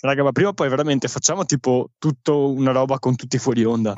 [0.00, 3.94] Raga, ma prima o poi veramente facciamo tipo tutto una roba con tutti fuori onda.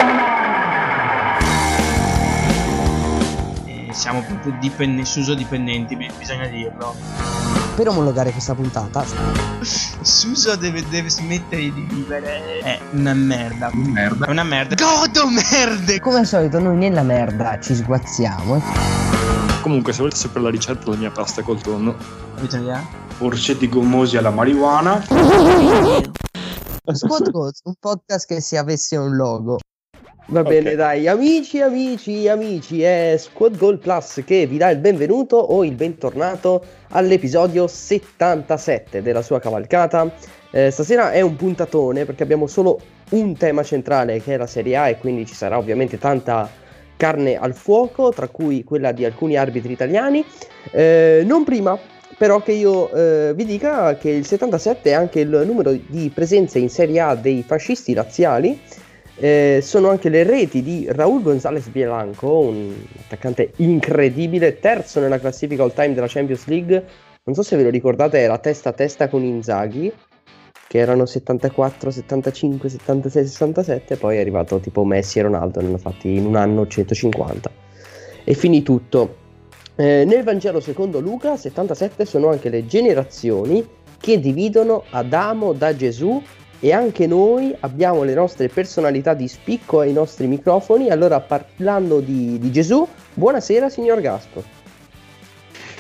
[3.66, 6.94] Eh, siamo proprio dipende- Suso dipendenti, bi- bisogna dirlo.
[7.76, 9.04] Per omologare questa puntata,
[9.60, 12.60] Suso deve, deve smettere di vivere.
[12.60, 13.68] È una merda.
[13.74, 14.24] Merda.
[14.24, 14.74] È una merda.
[14.76, 16.00] Godo merde!
[16.00, 18.62] come al solito, noi nella merda ci sguazziamo.
[19.60, 21.94] Comunque, se volete sapere la ricetta della mia pasta col tonno,
[22.38, 23.08] Avete un'idea?
[23.22, 25.04] Orsetti gommosi alla marijuana.
[26.90, 29.58] Squad Goals, un podcast che se avesse un logo.
[30.28, 35.36] Va bene, dai, amici, amici, amici, è Squad Goal Plus che vi dà il benvenuto
[35.36, 40.10] o il bentornato all'episodio 77 della sua cavalcata.
[40.50, 42.80] Eh, stasera è un puntatone perché abbiamo solo
[43.10, 46.48] un tema centrale che è la Serie A e quindi ci sarà ovviamente tanta
[46.96, 50.24] carne al fuoco, tra cui quella di alcuni arbitri italiani.
[50.70, 51.78] Eh, non prima
[52.20, 56.58] però che io eh, vi dica che il 77 è anche il numero di presenze
[56.58, 58.60] in Serie A dei fascisti razziali.
[59.16, 62.74] Eh, sono anche le reti di Raúl González Bielanco, un
[63.06, 66.84] attaccante incredibile, terzo nella classifica all time della Champions League.
[67.24, 69.90] Non so se ve lo ricordate, era testa a testa con Inzaghi,
[70.68, 73.96] che erano 74, 75, 76, 67.
[73.96, 77.50] Poi è arrivato tipo Messi e Ronaldo, ne hanno fatti in un anno 150.
[78.24, 79.28] E finì tutto.
[79.80, 83.66] Eh, nel Vangelo secondo Luca 77 sono anche le generazioni
[83.98, 86.22] che dividono Adamo da Gesù
[86.58, 90.90] e anche noi abbiamo le nostre personalità di spicco ai nostri microfoni.
[90.90, 94.44] Allora parlando di, di Gesù, buonasera signor Gaspo.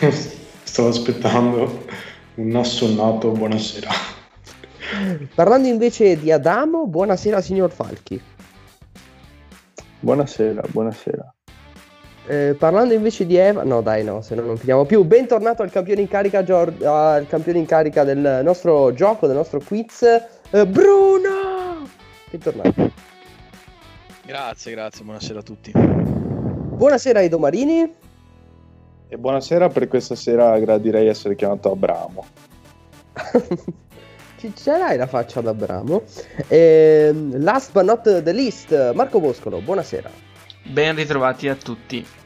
[0.64, 1.84] Stavo aspettando
[2.36, 3.90] un assonnato buonasera.
[5.34, 8.18] Parlando invece di Adamo, buonasera signor Falchi.
[10.00, 11.34] Buonasera, buonasera.
[12.30, 15.02] Eh, parlando invece di Eva, no dai no, se no non finiamo più.
[15.02, 19.58] Bentornato al campione in carica, Gior- al campione in carica del nostro gioco, del nostro
[19.58, 21.88] quiz, eh, Bruno!
[22.30, 22.92] Bentornato.
[24.24, 25.72] Grazie, grazie, buonasera a tutti.
[25.74, 27.94] Buonasera Edo Marini.
[29.08, 32.24] E buonasera, per questa sera gradirei essere chiamato Abramo.
[34.38, 36.04] Ci ce l'hai la faccia da Abramo.
[36.46, 40.08] Ehm, last but not the least, Marco Boscolo, buonasera.
[40.62, 42.18] Ben ritrovati a tutti.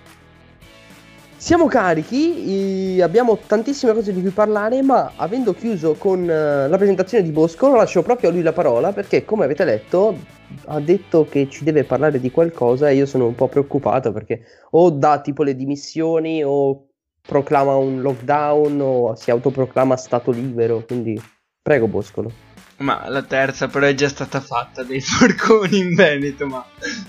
[1.44, 7.22] Siamo carichi, abbiamo tantissime cose di cui parlare, ma avendo chiuso con eh, la presentazione
[7.22, 10.18] di Boscolo, lascio proprio a lui la parola perché, come avete letto,
[10.64, 14.40] ha detto che ci deve parlare di qualcosa e io sono un po' preoccupato perché
[14.70, 16.86] o dà tipo le dimissioni o
[17.20, 21.22] proclama un lockdown o si autoproclama stato libero, quindi
[21.60, 22.32] prego Boscolo.
[22.78, 26.64] Ma la terza però è già stata fatta dei forconi in Veneto, ma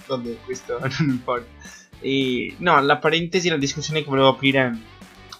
[0.07, 1.47] vabbè, questo non importa.
[2.05, 4.77] E, no, la parentesi, la discussione che volevo aprire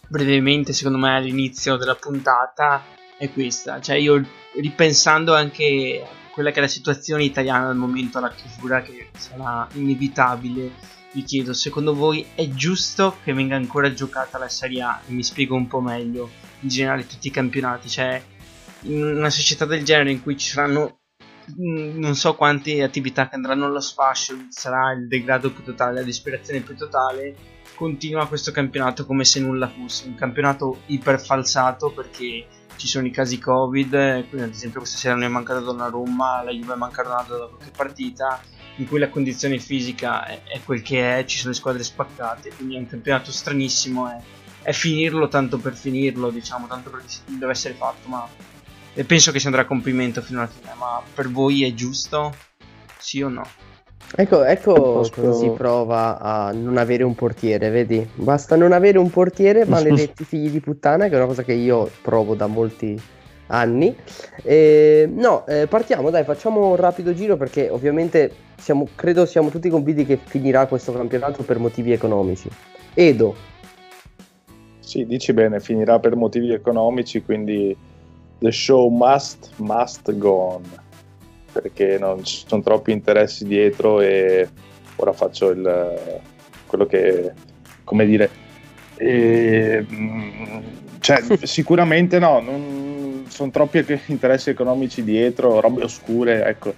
[0.08, 2.84] brevemente, secondo me, all'inizio della puntata
[3.20, 3.80] è questa.
[3.80, 4.20] Cioè, io
[4.60, 9.68] ripensando anche a quella che è la situazione italiana al momento alla chiusura, che sarà
[9.74, 10.72] inevitabile,
[11.12, 15.02] vi chiedo, secondo voi è giusto che venga ancora giocata la Serie A?
[15.08, 16.32] E mi spiego un po' meglio,
[16.62, 18.20] in generale tutti i campionati, cioè
[18.82, 21.02] in una società del genere in cui ci saranno
[21.58, 26.62] non so quante attività che andranno allo sfascio, sarà il degrado più totale, la disperazione
[26.62, 27.36] più totale,
[27.76, 33.40] continua questo campionato come se nulla fosse, un campionato iperfalsato perché ci sono i casi
[33.40, 37.38] Covid, quindi ad esempio questa sera non è mancato Donnarumma, la Juve è mancato Ronaldo
[37.38, 38.42] da qualche partita,
[38.78, 42.54] in cui la condizione fisica è, è quel che è, ci sono le squadre spaccate,
[42.56, 44.18] quindi è un campionato stranissimo, è,
[44.62, 48.28] è finirlo tanto per finirlo, diciamo, tanto perché deve essere fatto, ma
[48.96, 52.34] e penso che si andrà a compimento fino alla fine, ma per voi è giusto?
[52.98, 53.44] Sì o no?
[54.16, 58.08] Ecco, ecco Posso- come si prova a non avere un portiere, vedi?
[58.16, 61.92] Basta non avere un portiere, maledetti figli di puttana, che è una cosa che io
[62.02, 62.98] provo da molti
[63.48, 63.94] anni.
[64.42, 69.68] E, no, eh, partiamo, dai, facciamo un rapido giro perché ovviamente siamo, credo siamo tutti
[69.68, 72.48] convinti che finirà questo campionato per motivi economici.
[72.94, 73.36] Edo,
[74.80, 77.76] Sì, dici bene, finirà per motivi economici, quindi
[78.40, 80.64] the show must, must go on.
[81.52, 84.48] Perché non ci sono troppi interessi dietro e
[84.98, 86.24] ora faccio il,
[86.66, 87.32] quello che,
[87.84, 88.30] come dire,
[88.98, 90.60] eh, mm,
[91.00, 96.74] cioè, sicuramente no, non sono troppi interessi economici dietro, robe oscure, ecco,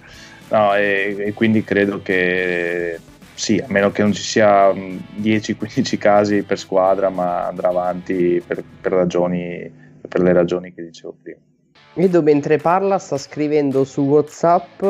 [0.50, 2.98] no, e, e quindi credo che
[3.38, 8.42] sì, a meno che non ci sia mm, 10-15 casi per squadra, ma andrà avanti
[8.44, 9.70] per, per ragioni,
[10.06, 11.38] per le ragioni che dicevo prima.
[11.94, 14.84] Edo mentre parla sta scrivendo su Whatsapp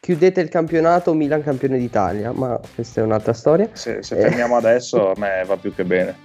[0.00, 3.68] chiudete il campionato Milan campione d'Italia, ma questa è un'altra storia.
[3.72, 4.22] Se, se Eh.
[4.22, 6.16] fermiamo adesso, a me va più che bene.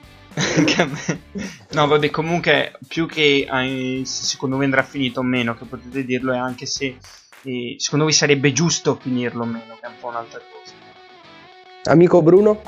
[1.73, 6.33] no, vabbè, comunque, più che eh, secondo me andrà finito o meno, che potete dirlo,
[6.33, 6.97] è anche se
[7.43, 11.91] eh, secondo voi sarebbe giusto finirlo o meno, che è un po' un'altra cosa.
[11.91, 12.61] Amico Bruno?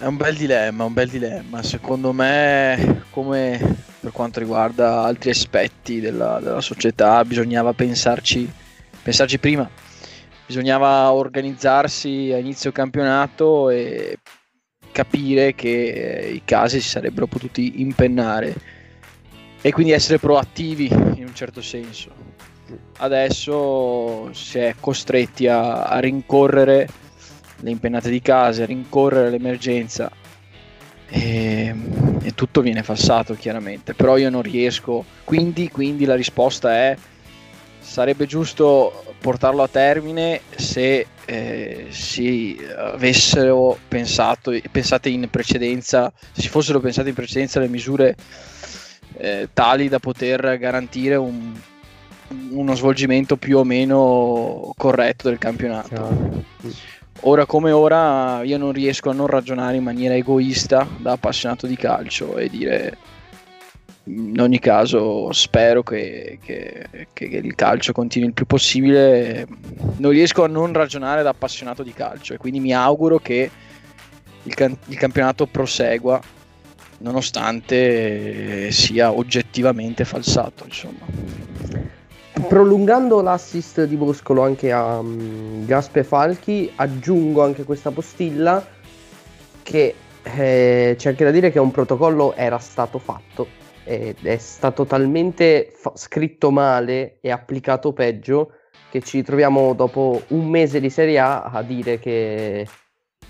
[0.00, 1.60] È un bel dilemma, un bel dilemma.
[1.64, 3.58] Secondo me, come
[3.98, 8.48] per quanto riguarda altri aspetti della, della società, bisognava pensarci,
[9.02, 9.68] pensarci prima.
[10.46, 14.18] Bisognava organizzarsi a inizio campionato e
[14.92, 18.54] capire che eh, i casi si sarebbero potuti impennare
[19.60, 22.12] e quindi essere proattivi in un certo senso.
[22.98, 26.88] Adesso si è costretti a, a rincorrere
[27.60, 30.10] le impennate di casa, rincorrere l'emergenza
[31.08, 31.74] e,
[32.22, 36.96] e, tutto viene falsato chiaramente, però io non riesco, quindi, quindi la risposta è
[37.80, 46.48] sarebbe giusto portarlo a termine se eh, si avessero pensato, pensate in precedenza, se si
[46.48, 48.14] fossero pensate in precedenza le misure
[49.16, 51.54] eh, tali da poter garantire un,
[52.50, 56.44] uno svolgimento più o meno corretto del campionato.
[57.22, 61.76] Ora come ora io non riesco a non ragionare in maniera egoista da appassionato di
[61.76, 62.96] calcio e dire
[64.04, 69.46] in ogni caso spero che, che, che, il calcio continui il più possibile.
[69.96, 73.50] Non riesco a non ragionare da appassionato di calcio e quindi mi auguro che
[74.44, 76.20] il, can- il campionato prosegua
[76.98, 80.64] nonostante sia oggettivamente falsato.
[80.64, 81.97] Insomma
[82.46, 88.64] prolungando l'assist di Boscolo anche a um, Gaspe Falchi, aggiungo anche questa postilla
[89.62, 93.46] che eh, c'è anche da dire che un protocollo era stato fatto
[93.84, 98.52] ed è stato talmente fa- scritto male e applicato peggio
[98.90, 102.66] che ci troviamo dopo un mese di Serie A a dire che,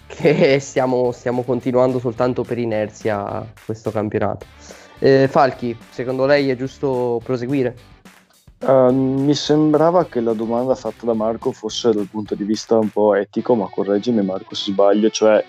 [0.07, 4.47] che stiamo, stiamo continuando soltanto per inerzia questo campionato.
[5.01, 7.98] Eh, Falchi, secondo lei è giusto proseguire?
[8.61, 12.89] Uh, mi sembrava che la domanda fatta da Marco fosse dal punto di vista un
[12.89, 15.45] po' etico, ma correggimi Marco se sbaglio, cioè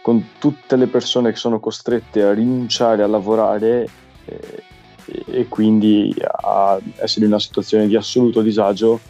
[0.00, 3.88] con tutte le persone che sono costrette a rinunciare a lavorare
[4.24, 4.62] eh,
[5.26, 9.00] e quindi a essere in una situazione di assoluto disagio,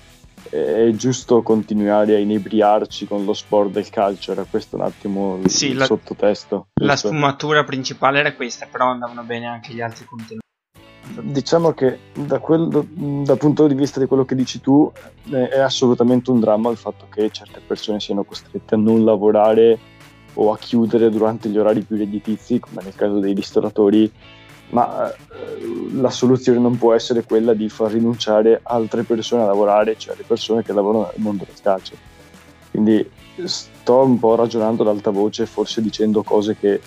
[0.49, 5.51] è giusto continuare a inebriarci con lo sport del calcio, era questo un attimo il,
[5.51, 6.69] sì, il la, sottotesto.
[6.81, 10.42] La sfumatura principale era questa, però andavano bene anche gli altri contenuti.
[11.21, 14.91] Diciamo che da quel, dal punto di vista di quello che dici tu
[15.31, 19.79] è assolutamente un dramma il fatto che certe persone siano costrette a non lavorare
[20.35, 24.11] o a chiudere durante gli orari più redditizi, come nel caso dei ristoratori,
[24.71, 25.15] ma eh,
[25.93, 30.25] la soluzione non può essere quella di far rinunciare altre persone a lavorare, cioè le
[30.27, 31.95] persone che lavorano nel mondo del calcio.
[32.71, 33.07] Quindi
[33.45, 36.81] sto un po' ragionando ad alta voce, forse dicendo cose che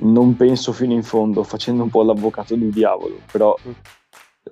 [0.00, 3.56] non penso fino in fondo, facendo un po' l'avvocato del diavolo, però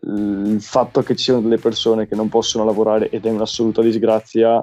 [0.02, 4.62] il fatto che ci siano delle persone che non possono lavorare ed è un'assoluta disgrazia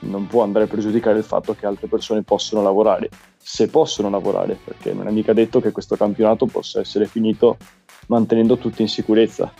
[0.00, 3.08] non può andare a pregiudicare il fatto che altre persone possono lavorare,
[3.38, 7.56] se possono lavorare, perché non è mica detto che questo campionato possa essere finito
[8.08, 9.52] mantenendo tutti in sicurezza.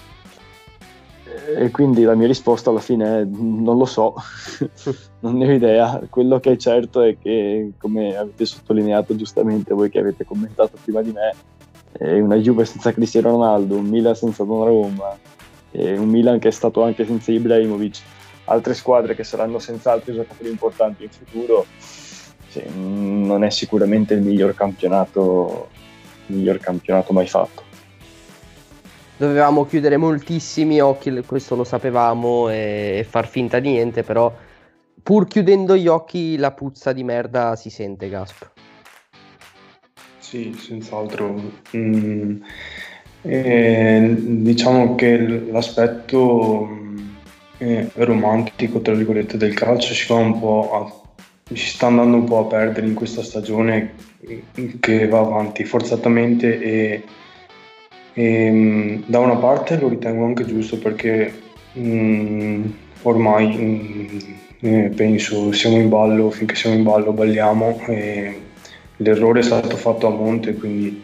[1.57, 4.15] E quindi la mia risposta alla fine è non lo so,
[5.21, 6.01] non ne ho idea.
[6.09, 11.03] Quello che è certo è che, come avete sottolineato giustamente voi che avete commentato prima
[11.03, 11.35] di me,
[12.21, 15.19] una Juve senza Cristiano Ronaldo, un Milan senza Donnarumma,
[15.73, 18.01] un Milan che è stato anche senza Ibrahimovic,
[18.45, 21.67] altre squadre che saranno senz'altro giocatori importanti in futuro.
[22.49, 25.69] Sì, non è sicuramente il miglior campionato,
[26.27, 27.66] il miglior campionato mai fatto
[29.17, 34.35] dovevamo chiudere moltissimi occhi, questo lo sapevamo, e, e, far finta di niente, però
[35.03, 38.51] pur chiudendo gli occhi la puzza di merda si sente, Gasp.
[40.19, 41.41] Sì, senz'altro.
[41.77, 42.43] Mm,
[43.23, 45.17] eh, diciamo che
[45.51, 46.69] l'aspetto
[47.59, 50.93] eh, romantico, tra virgolette, del calcio si, a,
[51.45, 53.95] si sta andando un po' a perdere in questa stagione
[54.81, 57.05] che va avanti forzatamente e
[58.17, 61.33] e, ehm, da una parte lo ritengo anche giusto perché
[61.73, 62.65] mh, mm,
[63.03, 68.41] ormai mh, mm, eh, penso siamo in ballo, finché siamo in ballo balliamo e
[68.97, 71.03] l'errore è stato fatto a monte quindi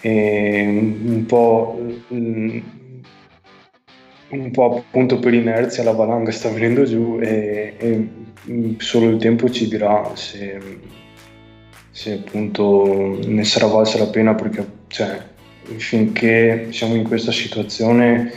[0.00, 2.58] eh, un po' mh, mm,
[4.30, 8.08] un po' appunto per inerzia la valanga sta venendo giù e, e
[8.78, 10.60] solo il tempo ci dirà se,
[11.90, 15.27] se appunto ne sarà valsa la pena perché cioè,
[15.76, 18.32] finché siamo in questa situazione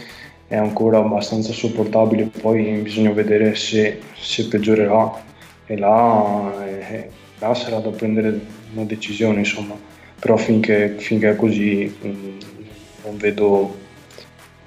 [0.47, 5.23] è ancora abbastanza sopportabile, poi bisogna vedere se, se peggiorerà
[5.65, 7.09] e là, eh,
[7.39, 8.37] là, sarà da prendere
[8.73, 9.75] una decisione, insomma.
[10.19, 12.37] Però finché, finché è così mm,
[13.05, 13.77] non, vedo,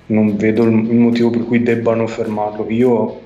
[0.06, 2.66] non vedo il motivo per cui debbano fermarlo.
[2.70, 3.20] Io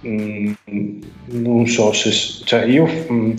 [0.00, 2.10] mh, mm, non so se...
[2.44, 2.86] Cioè io...
[2.86, 3.32] Mh, mm,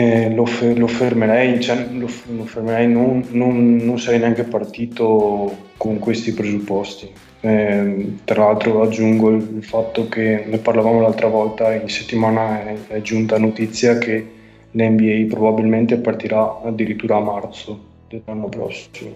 [0.00, 5.98] eh, lo, lo, fermerei, cioè, lo, lo fermerei non, non, non, sarei neanche partito con
[5.98, 7.10] questi presupposti.
[7.40, 12.76] Eh, tra l'altro aggiungo il, il, fatto che ne parlavamo l'altra volta, in settimana è,
[12.88, 14.26] è giunta notizia che
[14.70, 19.12] l'NBA probabilmente partirà addirittura a marzo dell'anno prossimo.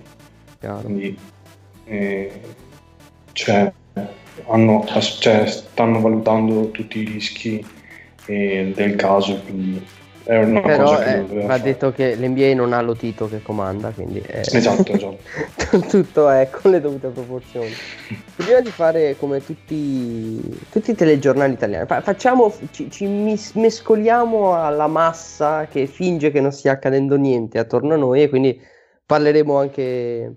[0.61, 0.81] Chiaro.
[0.81, 1.17] Quindi
[1.87, 2.31] eh,
[3.33, 3.73] cioè,
[4.49, 4.85] hanno,
[5.19, 7.65] cioè, stanno valutando tutti i rischi
[8.27, 9.83] eh, del caso, quindi
[10.25, 14.41] però eh, va detto che l'NBA non ha lo Tito che comanda, quindi è...
[14.41, 15.19] esatto, esatto.
[15.89, 17.71] tutto è con le dovute proporzioni.
[18.35, 20.41] Prima di fare come tutti,
[20.71, 26.73] tutti i telegiornali italiani, facciamo, ci, ci mescoliamo alla massa che finge che non stia
[26.73, 28.59] accadendo niente attorno a noi e quindi
[29.05, 30.37] parleremo anche,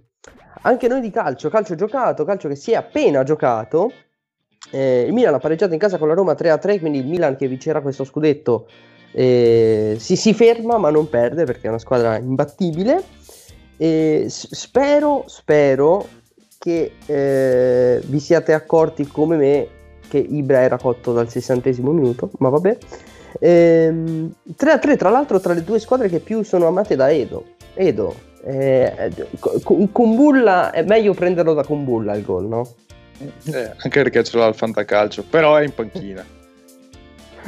[0.64, 3.92] anche noi di calcio, calcio giocato, calcio che si è appena giocato.
[4.70, 7.48] Eh, il Milan ha pareggiato in casa con la Roma 3-3, quindi il Milan che
[7.48, 8.68] vincerà questo scudetto
[9.12, 13.04] eh, si, si, ferma ma non perde perché è una squadra imbattibile.
[13.78, 16.08] E spero, spero
[16.58, 19.68] che eh, vi siate accorti come me
[20.08, 22.78] che Ibra era cotto dal sessantesimo minuto, ma vabbè.
[23.40, 27.12] Ehm, 3 a 3 tra l'altro tra le due squadre che più sono amate da
[27.12, 27.56] Edo.
[27.76, 29.12] Edo, eh,
[29.92, 32.68] con Bulla è meglio prenderlo da Kumbulla il gol, no?
[33.20, 36.26] Eh, anche perché ce l'ha al fantacalcio, però è in panchina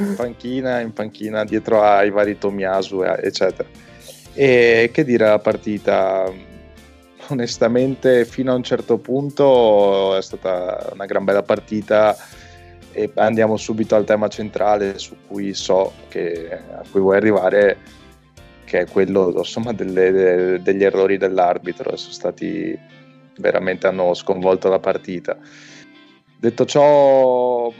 [0.02, 3.68] in panchina, in panchina dietro ai vari Tomiasu, eccetera.
[4.34, 6.30] E che dire la partita?
[7.28, 12.16] Onestamente, fino a un certo punto è stata una gran bella partita.
[12.92, 17.76] E andiamo subito al tema centrale su cui so che, a cui vuoi arrivare,
[18.64, 21.96] che è quello insomma, delle, de, degli errori dell'arbitro.
[21.96, 22.76] Sono stati
[23.36, 25.36] veramente hanno sconvolto la partita.
[26.36, 27.72] Detto ciò,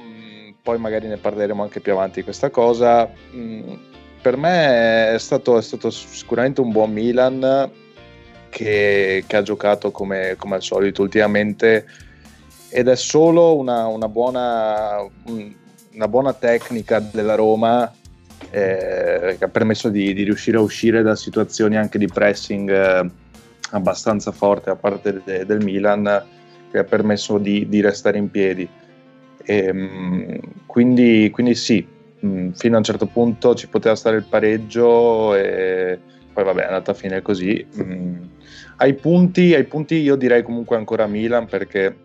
[0.62, 3.10] poi magari ne parleremo anche più avanti di questa cosa.
[3.34, 3.72] Mm,
[4.20, 7.70] per me è stato, è stato, sicuramente un buon Milan
[8.50, 11.86] che, che ha giocato come, come, al solito ultimamente
[12.68, 14.98] ed è solo una, una, buona,
[15.94, 17.90] una buona, tecnica della Roma
[18.50, 23.10] eh, che ha permesso di, di, riuscire a uscire da situazioni anche di pressing eh,
[23.70, 26.24] abbastanza forte a parte de, del Milan
[26.70, 28.68] che ha permesso di, di restare in piedi
[29.44, 31.86] e, ehm, quindi, quindi, sì,
[32.24, 35.98] mm, fino a un certo punto ci poteva stare il pareggio e
[36.32, 37.66] poi vabbè è andata a fine così.
[37.80, 38.22] Mm,
[38.76, 41.96] ai, punti, ai punti io direi comunque ancora Milan perché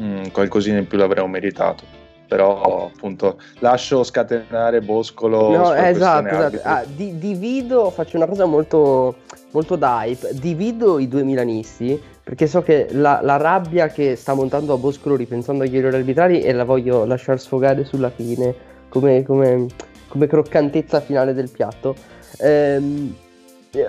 [0.00, 6.60] mm, qualcosina in più l'avremmo meritato però appunto lascio scatenare Boscolo no, esatto, esatto.
[6.62, 9.16] Ah, di, divido faccio una cosa molto
[9.52, 14.34] molto da hype divido i due milanisti perché so che la, la, rabbia che sta
[14.34, 18.54] montando a Boscolo ripensando agli errori arbitrali e la voglio lasciare sfogare sulla fine
[18.90, 19.64] come, come,
[20.08, 21.96] come croccantezza finale del piatto.
[22.40, 23.14] Ehm,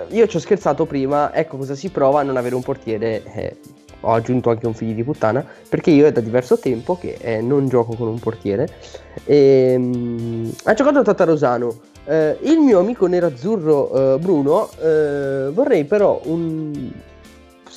[0.08, 3.22] io ci ho scherzato prima, ecco cosa si prova a non avere un portiere.
[3.24, 3.56] Eh,
[4.00, 7.42] ho aggiunto anche un figlio di puttana perché io è da diverso tempo che eh,
[7.42, 8.70] non gioco con un portiere.
[9.26, 11.76] Ehm, ha giocato Tatarosano.
[12.06, 16.90] Eh, il mio amico nerazzurro eh, Bruno eh, vorrei però un,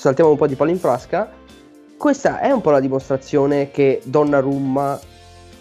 [0.04, 1.32] saltiamo un po' di palla in frasca,
[1.96, 5.00] questa è un po' la dimostrazione che Donnarumma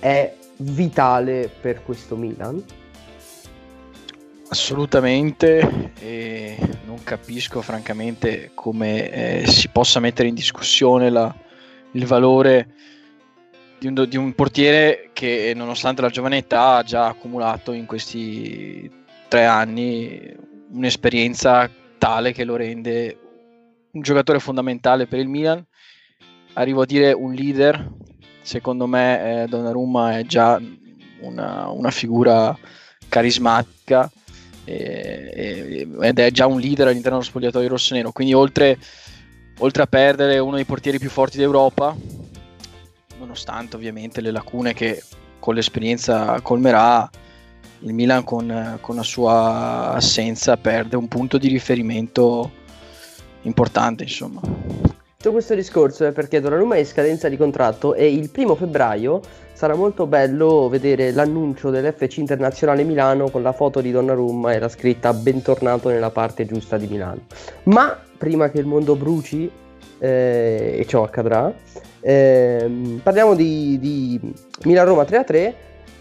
[0.00, 2.60] è vitale per questo Milan.
[4.48, 11.32] Assolutamente, e non capisco francamente come eh, si possa mettere in discussione la,
[11.92, 12.74] il valore
[13.78, 18.90] di un, di un, portiere che nonostante la giovane età ha già accumulato in questi
[19.28, 20.34] tre anni
[20.72, 23.21] un'esperienza tale che lo rende
[23.92, 25.64] un giocatore fondamentale per il Milan.
[26.54, 27.90] Arrivo a dire un leader.
[28.42, 30.60] Secondo me eh, Donnarumma è già
[31.20, 32.56] una, una figura
[33.08, 34.10] carismatica
[34.64, 38.12] e, e, ed è già un leader all'interno dello spogliatoio rossonero.
[38.12, 38.78] Quindi oltre,
[39.58, 41.96] oltre a perdere uno dei portieri più forti d'Europa,
[43.18, 45.02] nonostante ovviamente le lacune che
[45.38, 47.08] con l'esperienza colmerà,
[47.80, 52.60] il Milan con, con, la sua assenza perde un punto di riferimento
[53.42, 54.40] importante, insomma.
[55.22, 59.20] Tutto questo discorso è perché Donnarumma è in scadenza di contratto e il primo febbraio
[59.52, 64.68] sarà molto bello vedere l'annuncio dell'FC Internazionale Milano con la foto di Donnarumma e la
[64.68, 67.20] scritta bentornato nella parte giusta di Milano.
[67.64, 69.48] Ma prima che il mondo bruci,
[69.98, 71.54] eh, e ciò accadrà,
[72.00, 74.20] eh, parliamo di, di
[74.64, 75.54] Milan-Roma 3-3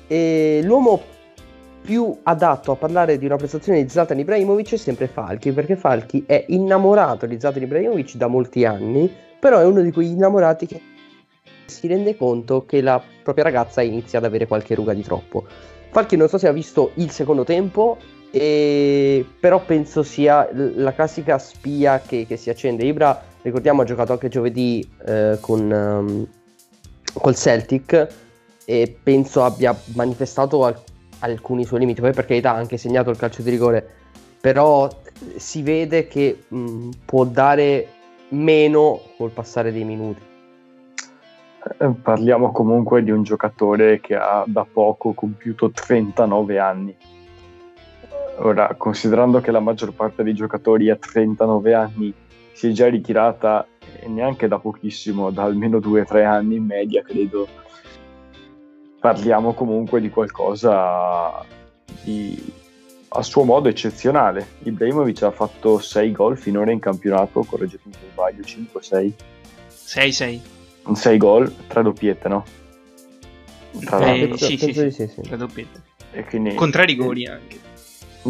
[0.07, 0.99] e l'uomo
[1.81, 6.23] più adatto a parlare di una prestazione di Zlatan Ibrahimovic è sempre Falchi, perché Falchi
[6.25, 10.81] è innamorato di Zlatan Ibrahimovic da molti anni, però è uno di quegli innamorati che
[11.65, 15.45] si rende conto che la propria ragazza inizia ad avere qualche ruga di troppo.
[15.89, 17.97] Falchi non so se ha visto il secondo tempo,
[18.29, 19.25] e...
[19.39, 22.85] però penso sia la classica spia che, che, si accende.
[22.85, 26.27] Ibra, ricordiamo, ha giocato anche giovedì eh, con, um,
[27.13, 28.07] col Celtic
[28.63, 30.81] e penso abbia manifestato al-
[31.21, 32.01] alcuni suoi limiti.
[32.01, 33.87] Poi per carità ha anche segnato il calcio di rigore,
[34.39, 34.89] però
[35.35, 37.87] si vede che mh, può dare
[38.29, 40.29] meno col passare dei minuti.
[41.77, 46.95] Eh, parliamo comunque di un giocatore che ha da poco compiuto 39 anni.
[48.37, 52.13] Ora, considerando che la maggior parte dei giocatori a 39 anni
[52.53, 53.67] si è già ritirata
[53.99, 57.47] e neanche da pochissimo, da almeno 2-3 anni in media, credo,
[59.01, 61.43] parliamo comunque di qualcosa
[62.03, 62.59] di
[63.13, 64.45] a suo modo eccezionale.
[64.63, 69.13] Ibrahimovic ha fatto 6 gol finora in campionato, correggetemi se sbaglio, 5-6.
[69.69, 70.39] 6-6.
[70.93, 72.45] 6 gol, 3 doppiette, no?
[73.83, 75.21] Tra eh, sì, sì, sì, sì, sì.
[75.21, 75.81] 3 doppiette.
[76.13, 76.55] E quindi...
[76.55, 77.59] Con 3 rigori anche.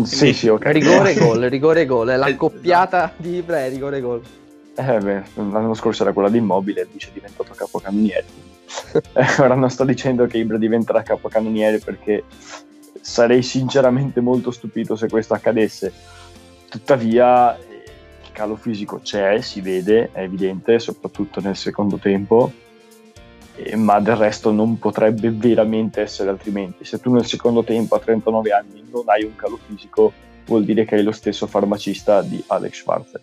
[0.03, 0.65] Sì, sì, ok.
[0.67, 4.21] Rigore gol, rigore gol, è la eh, coppiata di Ibra rigore gol.
[4.75, 8.25] Eh beh, l'anno scorso era quella di Immobile, dice è diventato capocannoniere.
[9.39, 12.23] Ora non sto dicendo che Ibra diventerà capocannoniere perché
[12.99, 15.91] sarei sinceramente molto stupito se questo accadesse.
[16.69, 22.51] Tuttavia il calo fisico c'è, si vede, è evidente, soprattutto nel secondo tempo,
[23.75, 26.85] ma del resto non potrebbe veramente essere altrimenti.
[26.85, 30.13] Se tu nel secondo tempo a 39 anni non hai un calo fisico,
[30.45, 33.21] vuol dire che hai lo stesso farmacista di Alex Schwarzer.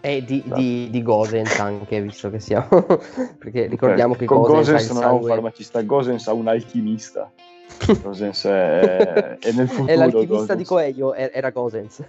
[0.00, 2.68] E di, di, di Gosens anche, visto che siamo...
[3.38, 4.26] perché ricordiamo okay.
[4.26, 7.30] che Con Gosens, Gosens non ha un farmacista, Gosens ha un alchimista.
[8.02, 9.92] Gosens è, è nel futuro.
[9.92, 10.58] È l'alchimista Gosens.
[10.58, 12.02] di Coelho, era Gosens.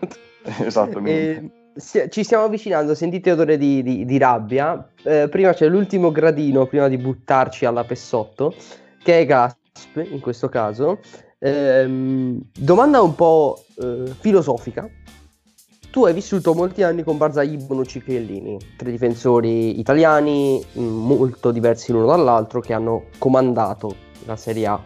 [0.64, 1.52] Esattamente.
[1.76, 4.88] E, ci stiamo avvicinando, sentite odore di, di, di rabbia.
[5.02, 8.54] Eh, prima c'è l'ultimo gradino, prima di buttarci alla Pessotto,
[9.02, 11.00] che è Gasp in questo caso.
[11.38, 14.88] Eh, domanda un po' eh, filosofica.
[15.94, 22.06] Tu hai vissuto molti anni con Barzagli, Bonucci Chiellini, tre difensori italiani molto diversi l'uno
[22.06, 24.82] dall'altro che hanno comandato la Serie A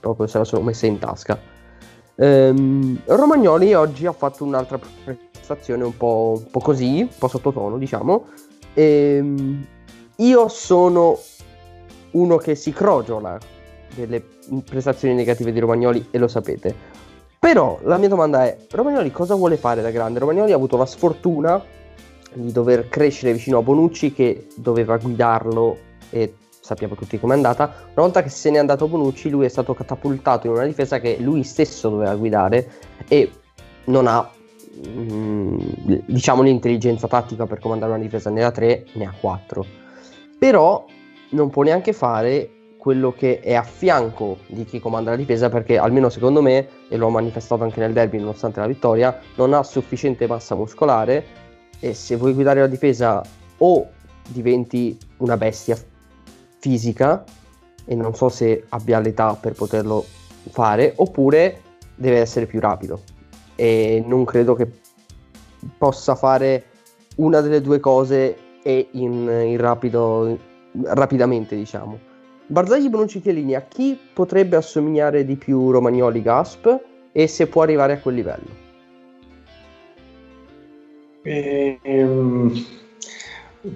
[0.00, 1.38] proprio se la sono messa in tasca.
[2.16, 7.78] Ehm, Romagnoli oggi ha fatto un'altra prestazione un po', un po così, un po' sottotono,
[7.78, 8.24] diciamo.
[8.74, 9.64] Ehm,
[10.16, 11.20] io sono
[12.10, 13.38] uno che si crogiola
[13.94, 14.24] delle
[14.68, 17.06] prestazioni negative di Romagnoli e lo sapete.
[17.38, 20.18] Però la mia domanda è, Romagnoli cosa vuole fare da grande?
[20.18, 21.62] Romagnoli ha avuto la sfortuna
[22.32, 25.78] di dover crescere vicino a Bonucci che doveva guidarlo
[26.10, 27.72] e sappiamo tutti com'è andata.
[27.94, 31.16] Una volta che se n'è andato Bonucci, lui è stato catapultato in una difesa che
[31.20, 32.70] lui stesso doveva guidare
[33.06, 33.30] e
[33.84, 34.28] non ha
[34.86, 35.58] mm,
[36.06, 39.64] diciamo l'intelligenza tattica per comandare una difesa ne ha 3, ne ha 4.
[40.38, 40.84] Però
[41.30, 45.76] non può neanche fare quello che è a fianco di chi comanda la difesa perché
[45.76, 50.26] almeno secondo me, e l'ho manifestato anche nel derby nonostante la vittoria, non ha sufficiente
[50.26, 51.24] massa muscolare
[51.80, 53.22] e se vuoi guidare la difesa
[53.58, 53.88] o
[54.28, 55.76] diventi una bestia
[56.58, 57.24] fisica
[57.84, 60.04] e non so se abbia l'età per poterlo
[60.50, 61.60] fare, oppure
[61.94, 63.02] deve essere più rapido.
[63.54, 64.70] E non credo che
[65.76, 66.64] possa fare
[67.16, 70.38] una delle due cose e in, in rapido,
[70.82, 71.98] rapidamente, diciamo.
[72.48, 76.80] Barzagli, Bonucci, Chiellini, a chi potrebbe assomigliare di più Romagnoli, Gasp
[77.12, 78.66] e se può arrivare a quel livello?
[81.22, 82.64] Ehm,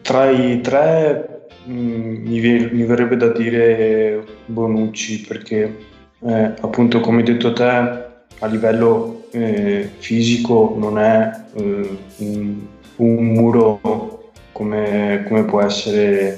[0.02, 2.40] tra i tre Mm, mi,
[2.72, 5.76] mi, verrebbe da dire Bonucci perché
[6.18, 12.60] eh, appunto come hai detto te a livello eh, fisico non è eh, un,
[12.96, 16.36] un, muro come, come, può essere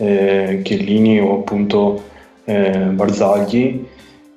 [0.00, 2.02] eh, Chiellini o appunto
[2.44, 3.86] eh, Barzagli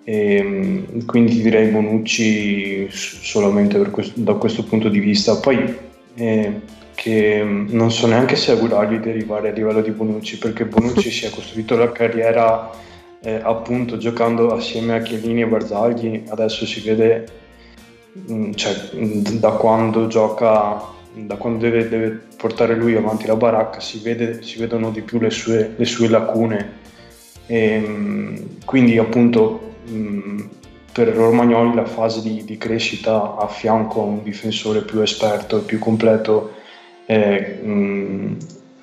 [0.04, 5.38] e, mm, quindi direi Bonucci solamente questo, da questo punto di vista.
[5.38, 5.76] Poi
[6.16, 6.62] eh,
[6.96, 11.10] che mm, non so neanche se augurargli di arrivare a livello di Bonucci, perché Bonucci
[11.12, 12.70] si è costruito la carriera
[13.22, 17.26] eh, appunto giocando assieme a Chiellini e Barzagli, adesso si vede
[18.30, 20.82] mm, cioè, mm, da quando gioca,
[21.16, 25.20] da quando deve, deve, portare lui avanti la baracca, si, vede, si vedono di più
[25.20, 26.82] le sue, le sue lacune.
[27.46, 29.72] E, quindi appunto
[30.92, 35.62] per Romagnoli la fase di, di, crescita a fianco a un difensore più esperto e
[35.62, 36.54] più completo
[37.06, 38.38] e, mh,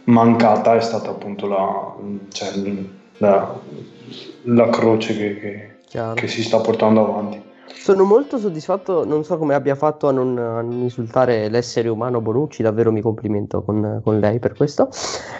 [0.04, 1.94] mancata è stata appunto la,
[2.30, 2.48] cioè,
[3.18, 3.60] la,
[4.42, 7.40] la croce che, che, che, si sta portando avanti.
[7.74, 12.20] Sono molto soddisfatto, non so come abbia fatto a non, a non insultare l'essere umano
[12.20, 14.88] Bonucci, davvero mi complimento con, con lei per questo.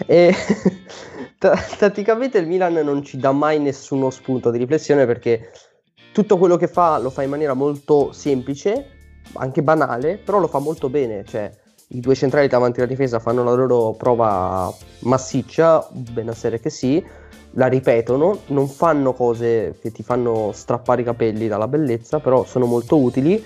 [0.05, 0.33] E,
[1.37, 5.51] t- tatticamente il Milan non ci dà mai nessuno spunto di riflessione perché
[6.11, 8.87] tutto quello che fa lo fa in maniera molto semplice,
[9.33, 11.49] anche banale, però lo fa molto bene, cioè
[11.93, 17.03] i due centrali davanti alla difesa fanno la loro prova massiccia, benessere che sì,
[17.53, 22.65] la ripetono, non fanno cose che ti fanno strappare i capelli dalla bellezza, però sono
[22.65, 23.43] molto utili.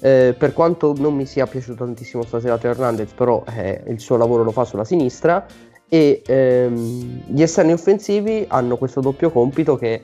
[0.00, 4.16] Eh, per quanto non mi sia piaciuto tantissimo stasera Teo Hernandez, però eh, il suo
[4.16, 5.44] lavoro lo fa sulla sinistra
[5.88, 9.94] e ehm, gli esterni offensivi hanno questo doppio compito che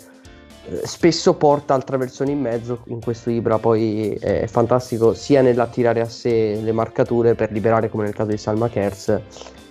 [0.66, 6.00] eh, spesso porta al traversone in mezzo, in questo Ibra poi è fantastico sia nell'attirare
[6.00, 9.20] a sé le marcature per liberare come nel caso di Salma Kers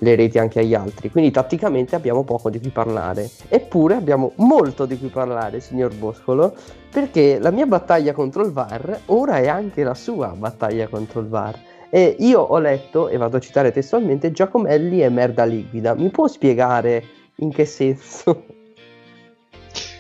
[0.03, 4.85] le reti anche agli altri, quindi tatticamente abbiamo poco di cui parlare, eppure abbiamo molto
[4.85, 6.53] di cui parlare signor Boscolo,
[6.91, 11.27] perché la mia battaglia contro il VAR ora è anche la sua battaglia contro il
[11.27, 11.59] VAR.
[11.89, 15.93] E io ho letto, e vado a citare testualmente, Giacomelli è merda liquida.
[15.93, 17.03] Mi può spiegare
[17.35, 18.45] in che senso?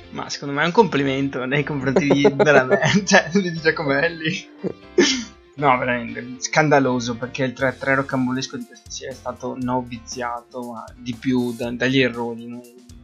[0.09, 4.49] Ma secondo me è un complimento nei confronti di, della me, cioè di Giacomelli.
[5.55, 10.83] No, veramente scandaloso perché il 3-3 rocambolesco di questa sera è stato non viziato, ma
[10.95, 12.47] di più da, dagli errori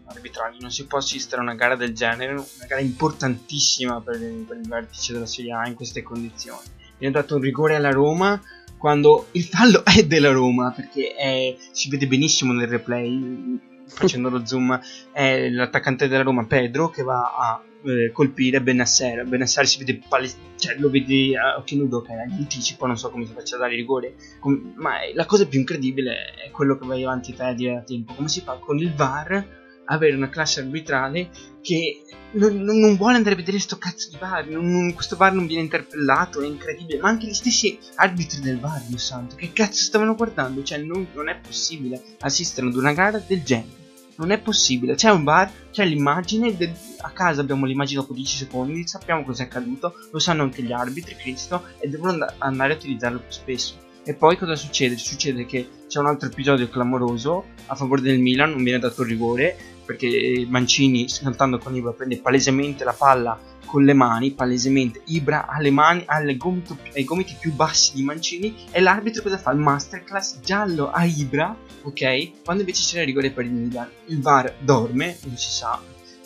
[0.05, 0.57] arbitrali.
[0.59, 4.67] Non si può assistere a una gara del genere, una gara importantissima per, per il
[4.67, 6.65] vertice della Serie A in queste condizioni.
[6.97, 8.41] Viene dato un rigore alla Roma
[8.77, 14.45] quando il fallo è della Roma perché è, si vede benissimo nel replay facendo lo
[14.45, 14.79] zoom
[15.11, 20.37] è l'attaccante della Roma Pedro che va a eh, colpire Benasser Benasser si vede pales-
[20.57, 23.55] cioè lo vedi a occhio nudo che è in anticipo non so come si faccia
[23.55, 24.15] a dare rigore.
[24.39, 27.81] Com- ma la cosa più incredibile è quello che vai avanti te a dire a
[27.81, 28.13] tempo.
[28.13, 31.29] Come si fa con il VAR avere una classe arbitrale
[31.61, 35.47] che non, non, vuole andare a vedere sto cazzo di VAR, non, questo VAR non
[35.47, 39.83] viene interpellato, è incredibile, ma anche gli stessi arbitri del VAR, Dio santo, che cazzo
[39.83, 40.63] stavano guardando?
[40.63, 42.01] Cioè non, non è possibile.
[42.19, 43.78] Assistere ad una gara del genere.
[44.19, 48.35] Non è possibile, c'è un bar, c'è l'immagine, del, a casa abbiamo l'immagine dopo 10
[48.35, 52.73] secondi, sappiamo cosa è accaduto, lo sanno anche gli arbitri, Cristo, e devono and- andare
[52.73, 53.75] a utilizzarlo più spesso.
[54.03, 54.97] E poi cosa succede?
[54.97, 59.07] Succede che c'è un altro episodio clamoroso a favore del Milan, non viene dato il
[59.07, 59.57] rigore,
[59.89, 65.59] perché Mancini saltando con Ibra prende palesemente la palla con le mani, palesemente Ibra ha
[65.59, 69.49] le mani alle gomito, ai gomiti più bassi di Mancini e l'arbitro cosa fa?
[69.49, 72.43] Il masterclass giallo a Ibra, ok?
[72.43, 75.81] Quando invece c'era il rigore per il Milan, il VAR dorme, non si sa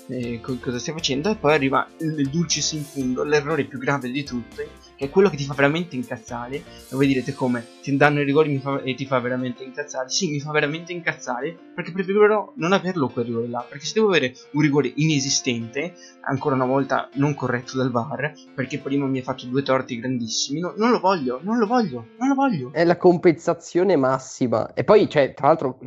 [0.07, 4.25] eh, cosa stia facendo e poi arriva il dulcis in fondo, l'errore più grave di
[4.25, 4.61] tutti
[4.95, 6.55] che è quello che ti fa veramente incazzare.
[6.55, 10.09] E voi direte come ti danno i rigori fa, e ti fa veramente incazzare.
[10.09, 13.65] Sì, mi fa veramente incazzare perché preferirò non averlo quel rigore là.
[13.67, 18.79] Perché se devo avere un rigore inesistente, ancora una volta non corretto dal VAR, perché
[18.79, 22.29] prima mi ha fatto due torti grandissimi, no, non lo voglio, non lo voglio, non
[22.29, 22.71] lo voglio.
[22.71, 24.73] È la compensazione massima.
[24.73, 25.79] E poi, cioè, tra l'altro,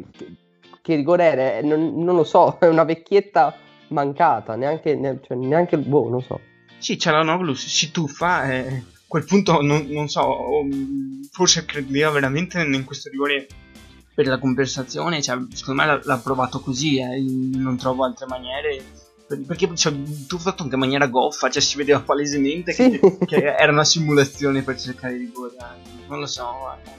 [0.82, 1.62] che rigore è?
[1.62, 3.54] Non, non lo so, è una vecchietta
[3.88, 6.40] mancata, neanche, cioè, neanche, boh, non so.
[6.78, 10.64] Sì, c'è la Noglus, si tuffa e a quel punto non, non so,
[11.30, 13.46] forse credeva veramente in questo rigore
[14.14, 17.20] per la conversazione, cioè, secondo me l'ha, provato così, eh,
[17.56, 18.82] non trovo altre maniere
[19.26, 19.92] perché cioè,
[20.26, 22.90] tu fatto anche in maniera goffa, cioè si vedeva palesemente sì.
[22.90, 25.80] che, che, era una simulazione per cercare di guardare.
[26.08, 26.92] Non lo so, guarda.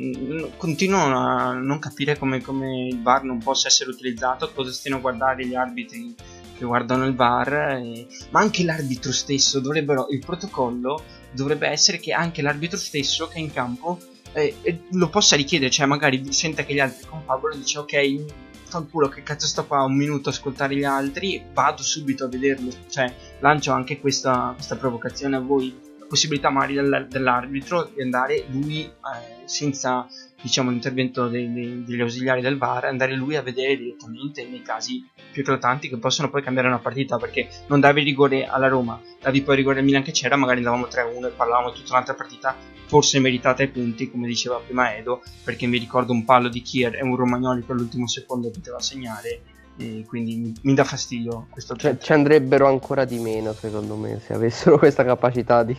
[0.00, 4.98] Mm, continuo a non capire come, come il VAR non possa essere utilizzato, cosa stiano
[4.98, 6.14] a guardare gli arbitri
[6.56, 8.06] che guardano il VAR, e...
[8.30, 13.40] ma anche l'arbitro stesso dovrebbero, il protocollo dovrebbe essere che anche l'arbitro stesso che è
[13.40, 13.98] in campo
[14.32, 18.24] eh, eh, lo possa richiedere, cioè magari sente che gli altri confabulano e dice ok,
[18.64, 22.24] fa il culo che cazzo sto qua un minuto a ascoltare gli altri, vado subito
[22.24, 26.74] a vederlo, cioè lancio anche questa, questa provocazione a voi, la possibilità magari
[27.08, 30.06] dell'arbitro di andare lui eh, senza
[30.40, 35.06] diciamo, l'intervento dei, dei, degli ausiliari del VAR, andare lui a vedere direttamente nei casi
[35.32, 39.42] più eclatanti che possono poi cambiare una partita, perché non davi rigore alla Roma, davi
[39.42, 43.18] poi rigore al Milan che c'era, magari andavamo 3-1 e parlavamo tutta un'altra partita, forse
[43.18, 47.02] meritata ai punti, come diceva prima Edo, perché mi ricordo un palo di Kier e
[47.02, 49.40] un Romagnoli per l'ultimo secondo poteva segnare,
[49.76, 54.18] e quindi mi, mi dà fastidio questo cioè, ci andrebbero ancora di meno secondo me
[54.18, 55.78] se avessero questa capacità di,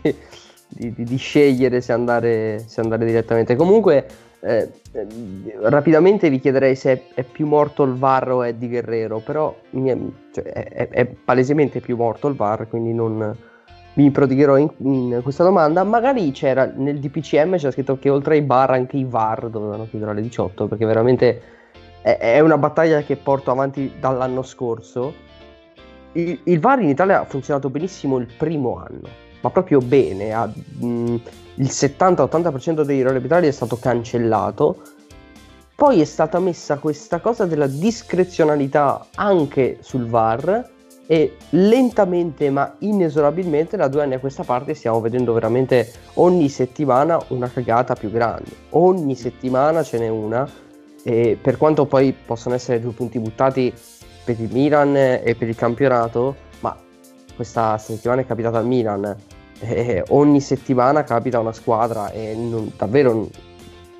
[0.70, 3.58] di, di, di scegliere se andare, se andare direttamente.
[3.58, 4.08] Comunque
[4.42, 5.08] eh, eh,
[5.64, 9.98] rapidamente vi chiederei se è, è, più morto il VAR o Eddie Guerrero, però è,
[10.32, 13.36] cioè, è, è, palesemente più morto il VAR, quindi non
[13.94, 15.84] mi prodigherò in, in, questa domanda.
[15.84, 20.12] Magari c'era nel DPCM c'era scritto che oltre ai bar anche i VAR dovevano chiudere
[20.12, 21.42] alle 18, perché veramente
[22.02, 25.14] è, una battaglia che porto avanti dall'anno scorso.
[26.14, 30.34] Il, il VAR in Italia ha funzionato benissimo il primo anno ma proprio bene.
[30.34, 31.20] Ha, mh,
[31.56, 34.82] il 70-80% dei errori arbitrali è stato cancellato.
[35.76, 40.70] Poi è stata messa questa cosa della discrezionalità anche sul VAR
[41.12, 47.20] e lentamente ma inesorabilmente da due anni a questa parte stiamo vedendo veramente ogni settimana
[47.30, 48.52] una cagata più grande.
[48.72, 50.48] Ogni settimana ce n'è una
[51.04, 53.74] e per quanto poi possano essere due punti buttati
[54.24, 56.36] per il Milan e per il campionato,
[57.40, 59.16] questa settimana è capitata al Milan.
[59.62, 63.30] E ogni settimana capita una squadra e non, davvero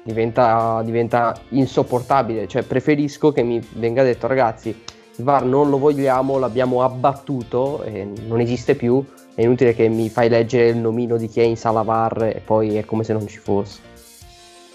[0.04, 2.50] diventa, diventa insopportabile.
[2.50, 8.06] Cioè, preferisco che mi venga detto, ragazzi, il VAR non lo vogliamo, l'abbiamo abbattuto e
[8.28, 9.02] non esiste più.
[9.34, 12.42] È inutile che mi fai leggere il nomino di chi è in sala VAR e
[12.44, 13.80] poi è come se non ci fosse.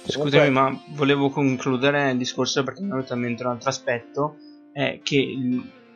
[0.07, 4.37] Scusami, ma volevo concludere il discorso perché mi è venuto in mente un altro aspetto.
[4.72, 5.37] È che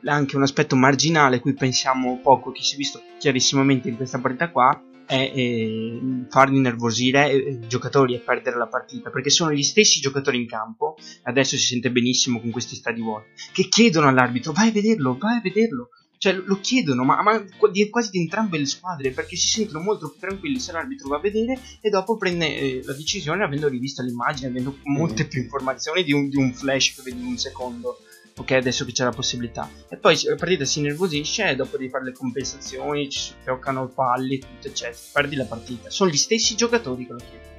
[0.04, 4.50] anche un aspetto marginale, cui pensiamo poco, che si è visto chiarissimamente in questa partita
[4.50, 10.00] qua, è eh, far innervosire i giocatori e perdere la partita perché sono gli stessi
[10.00, 14.68] giocatori in campo adesso si sente benissimo con questi stadi vuoti che chiedono all'arbitro vai
[14.68, 15.88] a vederlo vai a vederlo.
[16.18, 17.42] Cioè lo chiedono ma, ma
[17.90, 21.20] quasi di entrambe le squadre perché si sentono molto più tranquilli se l'arbitro va a
[21.20, 26.12] vedere e dopo prende eh, la decisione avendo rivisto l'immagine avendo molte più informazioni di
[26.12, 27.98] un, di un flash che vedi in un secondo
[28.38, 29.68] ok adesso che c'è la possibilità.
[29.88, 34.38] E poi la partita si nervosisce e dopo devi fare le compensazioni ci fioccano palli
[34.38, 34.98] tutto eccetera.
[35.12, 35.90] Perdi la partita.
[35.90, 37.56] Sono gli stessi giocatori che lo chiedono.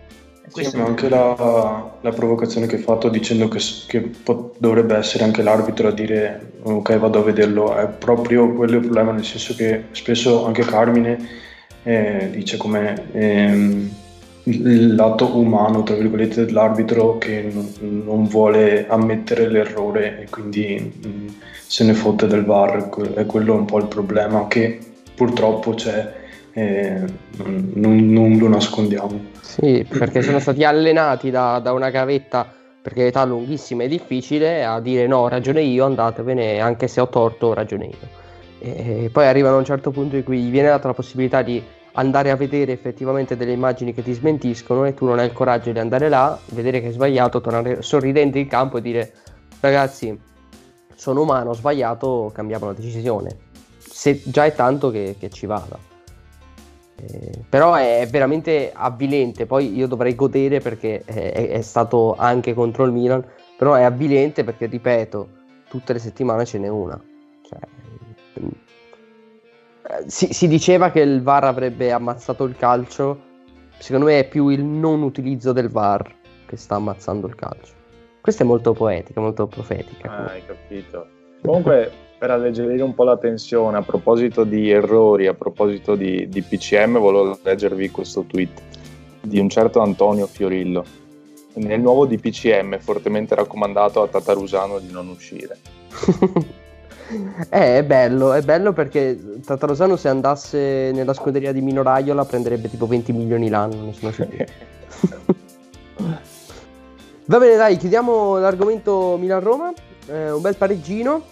[0.52, 5.24] Sì, ma anche la, la, provocazione che hai fatto dicendo che, che pot- dovrebbe essere
[5.24, 7.76] anche l'arbitro a dire ok vado a vederlo.
[7.76, 11.18] È proprio quello il problema nel senso che spesso anche Carmine
[11.84, 13.92] eh, dice come ehm,
[14.50, 21.08] il lato umano, tra virgolette, dell'arbitro che non, non vuole ammettere l'errore e quindi mh,
[21.08, 21.28] mm,
[21.68, 24.80] se ne fotte del VAR, è quello un po' il problema che
[25.16, 26.18] purtroppo c'è
[26.54, 27.04] e
[27.74, 29.28] non, non lo nascondiamo.
[29.42, 34.80] Sì, perché sono stati allenati da, da una gavetta perché l'età lunghissima e difficile a
[34.80, 38.28] dire no, ragione io, andatevene, anche se ho torto, ragione io.
[38.62, 41.62] E poi arrivano a un certo punto in cui gli viene data la possibilità di
[42.00, 45.72] andare a vedere effettivamente delle immagini che ti smentiscono e tu non hai il coraggio
[45.72, 49.14] di andare là, vedere che hai sbagliato, tornare sorridente in campo e dire
[49.60, 50.18] ragazzi
[50.96, 53.38] sono umano, ho sbagliato, cambiamo la decisione.
[53.78, 55.78] Se già è tanto che, che ci vada.
[56.96, 62.84] Eh, però è veramente avvilente, poi io dovrei godere perché è, è stato anche contro
[62.86, 63.26] il Milan,
[63.58, 65.30] però è avvilente perché ripeto,
[65.70, 67.00] tutte le settimane ce n'è una.
[67.42, 67.60] Cioè,
[70.08, 73.28] si, si, diceva che il VAR avrebbe ammazzato il calcio.
[73.78, 77.74] Secondo me è più il non utilizzo del VAR che sta ammazzando il calcio.
[78.22, 80.10] Questa è molto poetica, molto profetica.
[80.10, 81.08] Ah, hai capito.
[81.42, 86.42] Comunque, per alleggerire un po' la tensione, a proposito di errori, a proposito di, di
[86.42, 88.62] PCM, volevo leggervi questo tweet
[89.22, 90.84] di un certo Antonio Fiorillo.
[91.56, 95.58] Nel nuovo DPCM fortemente raccomandato a Tatarusano di non uscire.
[97.50, 102.70] Eh, è bello, è bello perché Tatarosano se andasse nella scuderia di Mino Raiola prenderebbe
[102.70, 104.46] tipo 20 milioni l'anno, non sono sicuro.
[107.26, 109.72] Va bene, dai, chiudiamo l'argomento Milan-Roma.
[110.08, 111.24] Eh, un bel pareggino.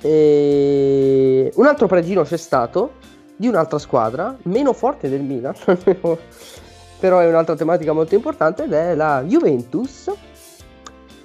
[0.00, 1.50] E...
[1.54, 2.92] Un altro pareggino c'è stato
[3.36, 5.54] di un'altra squadra, meno forte del Milan,
[6.98, 10.10] però è un'altra tematica molto importante ed è la Juventus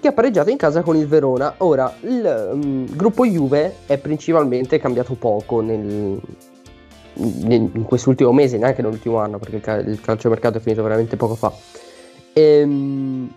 [0.02, 1.54] che ha pareggiato in casa con il Verona.
[1.58, 6.20] Ora, il um, gruppo Juve è principalmente cambiato poco nel,
[7.14, 11.16] nel, in quest'ultimo mese, neanche nell'ultimo anno, perché il, cal- il calciomercato è finito veramente
[11.16, 11.54] poco fa.
[12.34, 13.30] Ehm,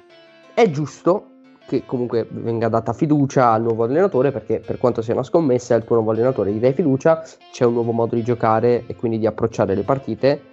[0.55, 1.27] è giusto
[1.67, 5.85] che comunque venga data fiducia al nuovo allenatore perché per quanto sia una scommessa al
[5.85, 7.23] tuo nuovo allenatore gli dai fiducia,
[7.53, 10.53] c'è un nuovo modo di giocare e quindi di approcciare le partite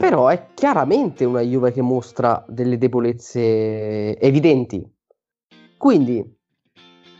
[0.00, 4.82] però è chiaramente una Juve che mostra delle debolezze evidenti
[5.80, 6.22] quindi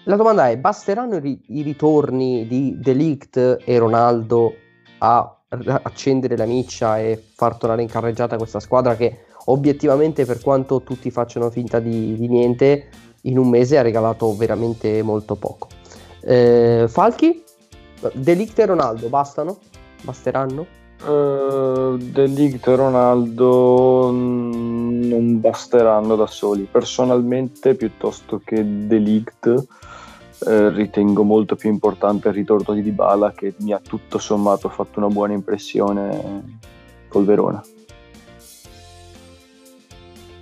[0.05, 4.53] la domanda è: basteranno i, i ritorni di Delict e Ronaldo
[4.99, 10.83] a accendere la miccia e far tornare in carreggiata questa squadra che obiettivamente per quanto
[10.83, 12.91] tutti facciano finta di, di niente
[13.23, 15.69] in un mese ha regalato veramente molto poco
[16.21, 17.43] eh, Falchi
[18.13, 19.59] Delict e Ronaldo bastano?
[20.03, 20.80] basteranno?
[21.03, 26.69] Uh, Delict e Ronaldo non basteranno da soli.
[26.71, 29.67] Personalmente, piuttosto che Delict,
[30.47, 34.99] eh, ritengo molto più importante il ritorno di Dybala che mi ha tutto sommato fatto
[34.99, 36.59] una buona impressione
[37.09, 37.63] col Verona.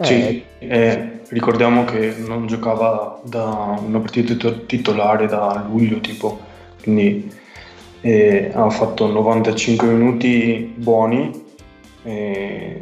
[0.01, 6.39] Sì, eh, ricordiamo che non giocava da una partita titolare da luglio tipo,
[6.81, 7.29] quindi
[8.09, 11.45] e ha fatto 95 minuti buoni
[12.03, 12.81] e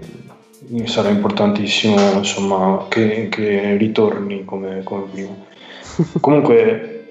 [0.85, 5.35] sarà importantissimo insomma, che, che ritorni come, come prima.
[6.21, 7.09] Comunque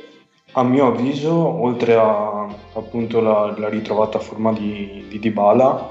[0.54, 5.90] a mio avviso, oltre a appunto la, la ritrovata forma di, di Dybala,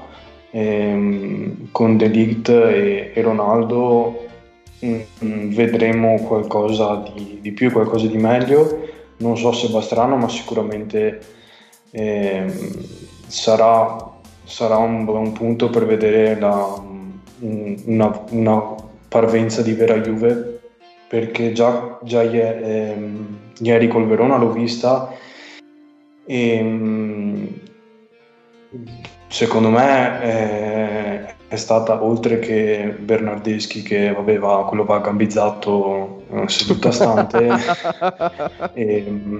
[0.49, 4.25] ehm, con Delict e, e Ronaldo
[4.79, 8.93] mh, mm, vedremo qualcosa di, di, più, qualcosa di meglio.
[9.17, 11.43] Non so se basteranno, ma sicuramente
[13.27, 14.11] sarà,
[14.43, 16.81] sarà un buon punto per vedere la,
[17.39, 18.75] una, una
[19.07, 20.59] parvenza di vera Juve
[21.07, 25.13] perché già, già ieri, ehm, ieri col Verona l'ho vista
[26.25, 27.45] e mm,
[29.27, 36.91] secondo me è, è, stata oltre che Bernardeschi che aveva quello va gambizzato eh, seduta
[36.91, 37.47] stante
[38.73, 39.37] e, mm,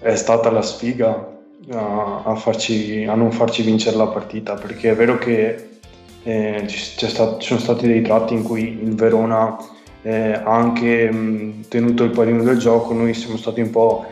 [0.00, 1.30] è stata la sfiga
[1.70, 5.68] a, a, farci, a, non farci vincere la partita perché è vero che
[6.22, 9.56] eh, stato, ci sono stati dei tratti in cui il Verona
[10.02, 14.04] eh, anche mh, tenuto il pallino del gioco, noi siamo stati un po'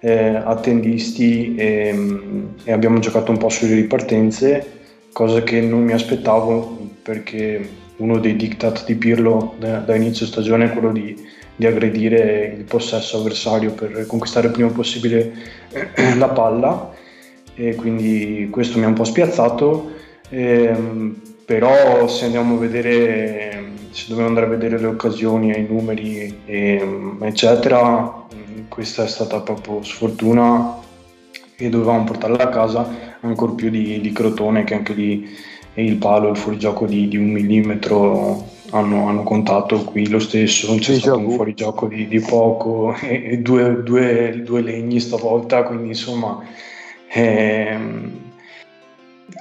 [0.00, 4.80] eh, attendisti e, mh, e, abbiamo giocato un po' sulle ripartenze,
[5.12, 10.66] cosa che non mi aspettavo perché uno dei diktat di Pirlo da, da inizio stagione
[10.66, 11.16] è quello di,
[11.56, 15.32] di, aggredire il possesso avversario per conquistare il prima possibile
[16.18, 16.92] la palla
[17.54, 19.92] e quindi questo mi ha un po' spiazzato.
[20.30, 26.40] Ehm, però se andiamo a vedere se dobbiamo andare a vedere le occasioni i numeri
[27.20, 28.26] eccetera
[28.68, 30.78] questa è stata proprio sfortuna
[31.56, 35.28] e dovevamo portarla a casa ancora più di, di Crotone che anche lì
[35.82, 40.74] il palo e il fuorigioco di, di un millimetro hanno, hanno, contato qui lo stesso
[40.76, 45.62] c'è sì, stato un fuorigioco di, di poco e, e due, due, due, legni stavolta
[45.64, 46.42] quindi insomma
[47.08, 48.10] ehm,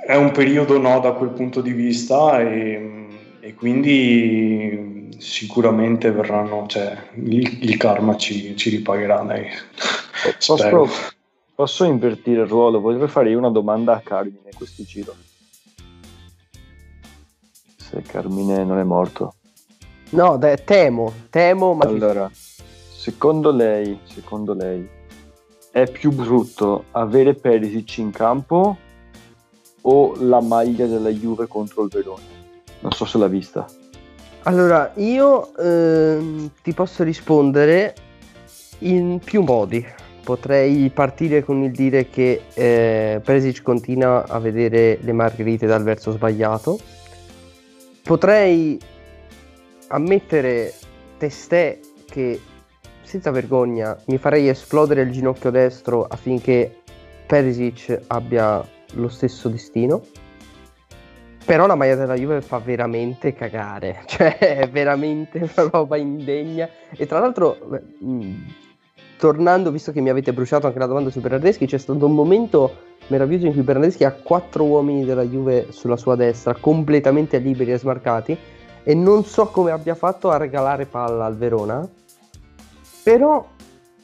[0.06, 3.08] è un periodo no da quel punto di vista e,
[3.40, 9.22] e quindi sicuramente verranno, cioè, il, il karma ci, ci, ripagherà.
[9.22, 9.48] Dai.
[10.46, 10.88] Posso,
[11.56, 12.82] posso, invertire il ruolo?
[12.82, 15.16] Vorrei fare una domanda a Carmine questo giro.
[17.94, 19.36] Se Carmine non è morto.
[20.10, 21.76] No, de- temo, temo.
[21.76, 24.90] Ma allora, secondo lei, secondo lei,
[25.72, 28.78] è più brutto avere Perisic in campo
[29.82, 32.24] o la maglia della Juve contro il Verona?
[32.80, 33.68] Non so se l'ha vista.
[34.44, 37.94] Allora, io ehm, ti posso rispondere
[38.80, 39.86] in più modi.
[40.24, 46.12] Potrei partire con il dire che eh, Perisic continua a vedere le margherite dal verso
[46.12, 46.80] sbagliato.
[48.04, 48.78] Potrei
[49.88, 50.74] ammettere
[51.18, 52.42] testè che
[53.02, 56.82] senza vergogna mi farei esplodere il ginocchio destro affinché
[57.26, 58.62] Perisic abbia
[58.96, 60.04] lo stesso destino.
[61.46, 66.70] Però la maglia della Juve fa veramente cagare, cioè è veramente una roba indegna.
[66.92, 67.58] E tra l'altro,
[68.00, 68.44] mh, mm,
[69.18, 72.93] tornando, visto che mi avete bruciato anche la domanda su Bernardeschi, c'è stato un momento
[73.08, 77.78] meraviglioso in cui Bernardeschi ha quattro uomini della Juve sulla sua destra, completamente liberi e
[77.78, 78.38] smarcati,
[78.84, 81.88] e non so come abbia fatto a regalare palla al Verona.
[83.04, 83.46] Però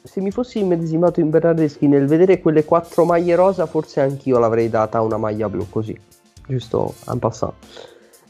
[0.02, 4.70] se mi fossi immedesimato in Bernardeschi nel vedere quelle quattro maglie rosa, forse anch'io l'avrei
[4.70, 5.98] data una maglia blu così,
[6.48, 7.54] giusto en passant.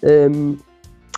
[0.02, 0.60] Ehm,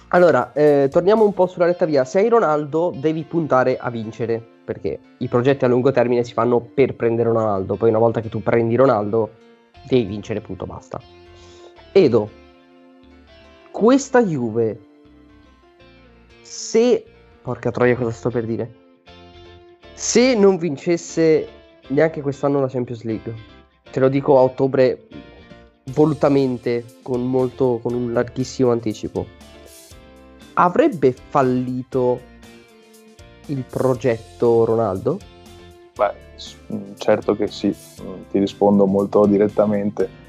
[0.09, 2.03] allora, eh, torniamo un po' sulla retta via.
[2.03, 6.61] Se hai Ronaldo, devi puntare a vincere, perché i progetti a lungo termine si fanno
[6.61, 7.75] per prendere Ronaldo.
[7.75, 9.31] Poi una volta che tu prendi Ronaldo,
[9.83, 11.01] devi vincere, punto, basta.
[11.91, 12.29] Edo,
[13.71, 14.79] questa Juve,
[16.41, 17.05] se...
[17.41, 18.75] Porca troia, cosa sto per dire?
[19.93, 21.47] Se non vincesse
[21.87, 23.33] neanche quest'anno la Champions League,
[23.91, 25.07] te lo dico a ottobre
[25.93, 29.25] volutamente, con, molto, con un larghissimo anticipo,
[30.53, 32.29] avrebbe fallito
[33.51, 35.19] il progetto Ronaldo?
[35.95, 36.13] Beh,
[36.97, 37.75] certo che sì,
[38.29, 40.19] ti rispondo molto direttamente.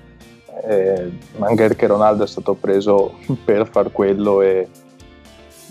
[0.65, 4.69] Eh, anche perché Ronaldo è stato preso per far quello e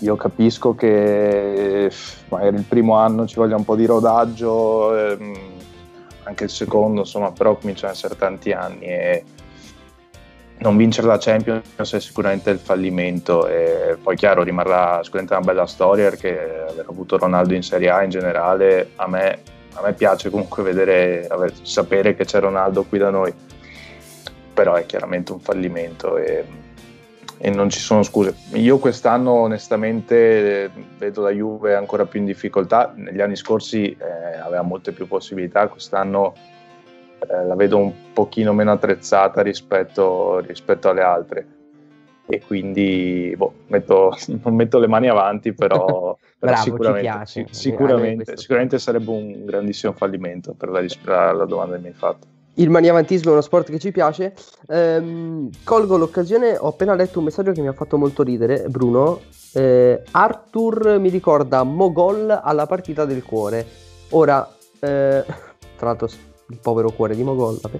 [0.00, 1.88] io capisco che
[2.28, 5.36] magari il primo anno ci voglia un po' di rodaggio, ehm,
[6.24, 9.24] anche il secondo, insomma, però cominciano ad essere tanti anni e
[10.62, 15.66] non vincere la Champions è sicuramente il fallimento e poi chiaro rimarrà sicuramente una bella
[15.66, 19.38] storia perché aver avuto Ronaldo in Serie A in generale a me,
[19.74, 21.28] a me piace comunque vedere,
[21.62, 23.32] sapere che c'è Ronaldo qui da noi,
[24.54, 26.60] però è chiaramente un fallimento e
[27.44, 28.36] e non ci sono scuse.
[28.52, 34.62] Io quest'anno onestamente vedo la Juve ancora più in difficoltà, negli anni scorsi eh, aveva
[34.62, 36.34] molte più possibilità, quest'anno
[37.28, 41.46] eh, la vedo un pochino meno attrezzata rispetto, rispetto alle altre
[42.26, 47.46] e quindi boh, metto, non metto le mani avanti, però, però Bravo, sicuramente, piace.
[47.50, 51.94] sì, sicuramente, sicuramente sarebbe un grandissimo fallimento per la, la- la domanda che mi hai
[51.94, 52.26] fatto.
[52.56, 54.34] Il maniavantismo è uno sport che ci piace.
[54.68, 59.20] Ehm, colgo l'occasione, ho appena letto un messaggio che mi ha fatto molto ridere, Bruno.
[59.54, 63.66] Eh, Arthur mi ricorda Mogol alla partita del cuore.
[64.10, 64.46] Ora,
[64.80, 65.24] eh,
[65.76, 66.08] tra l'altro,
[66.60, 67.58] povero cuore di Mogol.
[67.60, 67.78] Vabbè.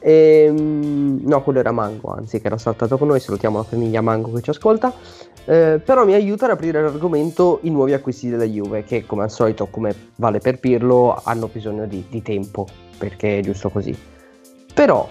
[0.00, 3.20] Ehm, no, quello era Mango, anzi, che era saltato con noi.
[3.20, 4.92] Salutiamo la famiglia Mango che ci ascolta.
[5.44, 9.30] Eh, però mi aiuta ad aprire l'argomento i nuovi acquisti della Juve, che come al
[9.30, 12.66] solito, come vale per Pirlo, hanno bisogno di, di tempo,
[12.98, 13.96] perché è giusto così.
[14.72, 15.08] Però,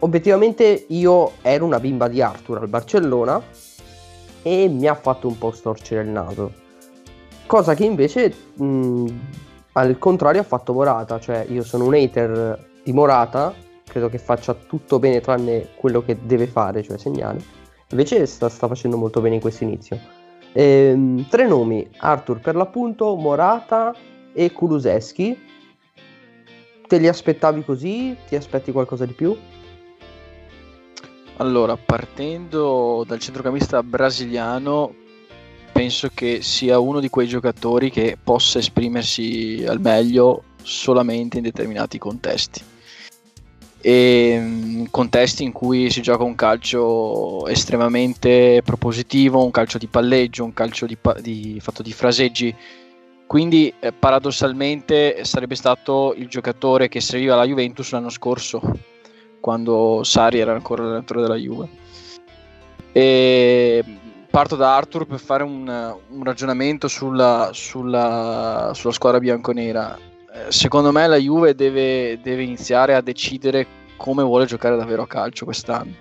[0.00, 3.42] obiettivamente, io ero una bimba di Arthur al Barcellona
[4.42, 6.52] e mi ha fatto un po' storcere il naso.
[7.46, 9.06] Cosa che invece, mh,
[9.72, 11.18] al contrario, ha fatto Morata.
[11.20, 13.54] Cioè, io sono un hater di Morata,
[13.84, 17.42] credo che faccia tutto bene tranne quello che deve fare, cioè segnare.
[17.90, 19.98] Invece sta, sta facendo molto bene in questo inizio.
[20.52, 23.94] Ehm, tre nomi, Arthur per l'appunto, Morata
[24.32, 25.48] e Kuluseschi.
[26.86, 28.16] Te li aspettavi così?
[28.26, 29.36] Ti aspetti qualcosa di più?
[31.36, 34.94] Allora, partendo dal centrocampista brasiliano,
[35.72, 41.98] penso che sia uno di quei giocatori che possa esprimersi al meglio solamente in determinati
[41.98, 42.62] contesti.
[43.82, 50.44] E mm, contesti in cui si gioca un calcio estremamente propositivo, un calcio di palleggio,
[50.44, 52.54] un calcio di, pa- di- fatto di fraseggi.
[53.26, 58.60] Quindi, eh, paradossalmente, sarebbe stato il giocatore che serviva alla Juventus l'anno scorso,
[59.40, 61.68] quando Sari era ancora l'allenatore della Juve.
[62.92, 63.84] E
[64.30, 65.66] parto da Arthur per fare un,
[66.08, 69.96] un ragionamento sulla, sulla- sulla squadra bianconera.
[70.32, 73.66] Eh, Secondo me la Juve deve, deve iniziare a decidere
[73.96, 75.92] come vuole giocare davvero a calcio quest'anno.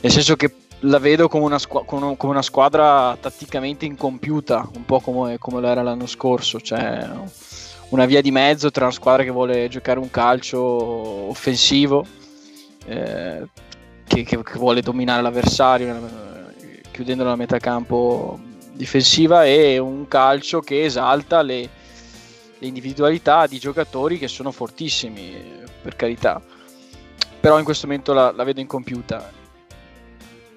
[0.00, 5.00] Nel senso che la vedo come una, squa- come una squadra tatticamente incompiuta, un po'
[5.00, 6.60] come, come lo era l'anno scorso.
[6.60, 7.08] Cioè
[7.90, 12.04] una via di mezzo tra una squadra che vuole giocare un calcio offensivo,
[12.86, 13.46] eh,
[14.06, 16.45] che, che- che vuole dominare l'avversario
[16.96, 18.40] chiudendolo la metà campo
[18.72, 21.68] difensiva e un calcio che esalta le,
[22.58, 25.34] le individualità di giocatori che sono fortissimi,
[25.82, 26.42] per carità.
[27.38, 29.30] Però in questo momento la, la vedo incompiuta.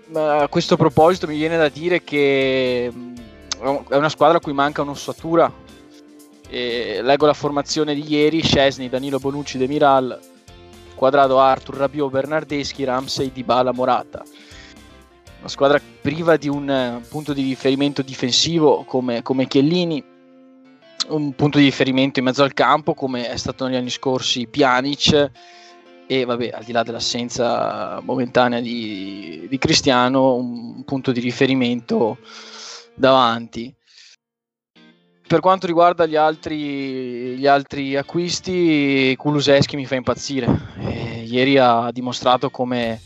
[0.07, 4.53] Ma a questo proposito mi viene da dire che mh, è una squadra a cui
[4.53, 5.51] manca un'ossatura.
[6.49, 10.19] E leggo la formazione di ieri: Scesni, Danilo Bonucci, Demiral,
[10.95, 14.23] Quadrado, Arthur, Rabiot, Bernardeschi, Ramsey, Dybala, Morata.
[15.39, 20.03] Una squadra priva di un eh, punto di riferimento difensivo come, come Chiellini,
[21.07, 25.31] un punto di riferimento in mezzo al campo come è stato negli anni scorsi Pjanic
[26.07, 32.17] e vabbè al di là dell'assenza momentanea di, di Cristiano un punto di riferimento
[32.93, 33.73] davanti.
[35.25, 40.73] Per quanto riguarda gli altri, gli altri acquisti Kuluseschi mi fa impazzire.
[40.79, 42.99] E ieri ha dimostrato come,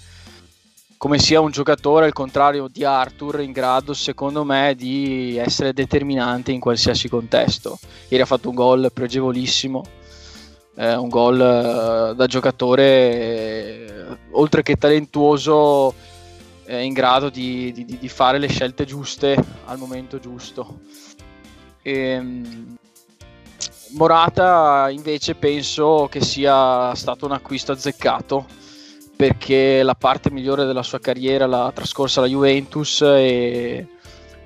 [1.03, 6.53] come sia un giocatore al contrario di Arthur in grado secondo me di essere determinante
[6.53, 7.77] in qualsiasi contesto.
[8.07, 9.83] Ieri ha fatto un gol pregevolissimo
[10.77, 15.93] eh, un gol eh, da giocatore eh, oltre che talentuoso
[16.63, 19.35] eh, in grado di, di- di fare le scelte giuste
[19.65, 20.79] al momento giusto.
[21.81, 22.77] Ehm,
[23.97, 28.61] Morata invece penso che sia stato un acquisto azzeccato
[29.23, 33.87] perché la parte migliore della sua carriera l'ha trascorsa alla Juventus e,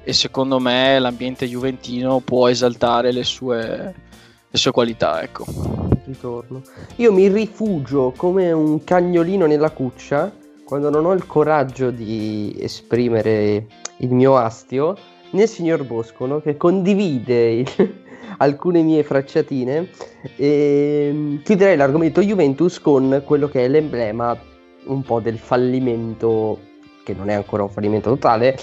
[0.04, 3.96] e secondo me l'ambiente juventino può esaltare le sue,
[4.48, 5.24] le sue qualità.
[5.24, 5.46] Ecco.
[6.06, 6.62] ritorno.
[6.98, 10.32] Io mi rifugio come un cagnolino nella cuccia
[10.64, 13.66] quando non ho il coraggio di esprimere
[13.98, 14.96] il mio astio
[15.32, 18.04] nel signor Boscono che condivide il-
[18.38, 19.90] alcune mie fracciatine
[20.36, 24.56] e chiuderei l'argomento Juventus con quello che è l'emblema
[24.88, 26.60] un po' del fallimento
[27.04, 28.58] che non è ancora un fallimento totale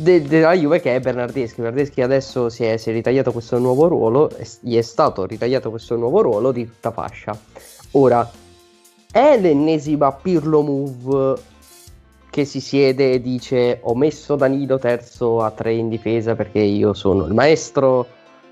[0.00, 1.60] de- della Juve che è Bernardeschi.
[1.60, 5.96] Bernardeschi adesso si è, si è ritagliato questo nuovo ruolo, gli è stato ritagliato questo
[5.96, 7.38] nuovo ruolo di tutta fascia.
[7.92, 8.28] Ora,
[9.10, 11.48] è l'ennesima Pirlo move
[12.30, 16.92] che si siede e dice ho messo Danilo terzo a tre in difesa perché io
[16.92, 18.06] sono il maestro,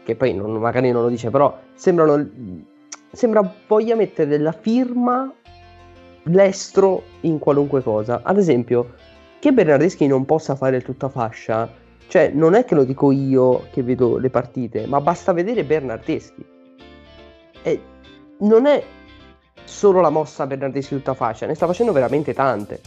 [0.05, 2.29] che poi non- magari non lo dice, però sembrano,
[3.13, 5.33] sembra voglia mettere la firma
[6.25, 8.21] l'estro in qualunque cosa.
[8.23, 8.95] Ad esempio,
[9.39, 11.71] che Bernardeschi non possa fare il tutta fascia,
[12.09, 16.45] cioè non è che lo dico io che vedo le partite, ma basta vedere Bernardeschi.
[17.63, 17.81] E
[18.39, 18.83] non è
[19.65, 22.81] solo la mossa Bernardeschi tutta faccia, ne sta facendo veramente tante.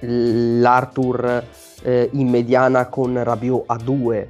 [0.00, 1.44] L'Arthur
[1.82, 4.26] eh, in mediana con Rabiot a 2,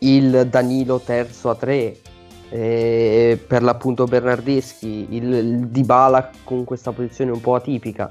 [0.00, 1.96] il Danilo terzo a 3,
[2.52, 8.08] eh, per l'appunto Bernardeschi, il, il Dybala con questa posizione un po' atipica.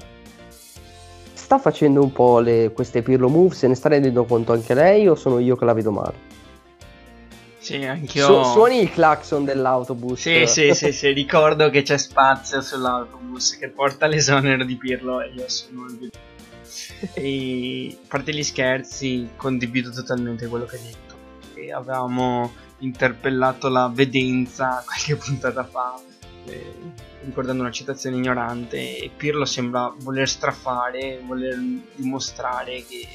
[1.32, 5.06] Sta facendo un po' le, queste Pirlo move, se ne sta rendendo conto anche lei
[5.06, 6.30] o sono io che la vedo male?
[7.58, 8.24] Sì, anch'io.
[8.24, 10.20] Su- suoni il clacson dell'autobus.
[10.20, 15.30] Sì, sì, sì, sì, ricordo che c'è spazio sull'autobus che porta l'esonero di Pirlo e
[15.36, 16.10] io sono il
[17.14, 21.14] E a parte gli scherzi, condivido totalmente quello che hai detto.
[21.54, 22.50] E avevamo
[22.82, 26.00] interpellato la vedenza qualche puntata fa,
[26.46, 26.74] eh,
[27.24, 31.58] ricordando una citazione ignorante, e Pirlo sembra voler strafare, voler
[31.94, 33.06] dimostrare che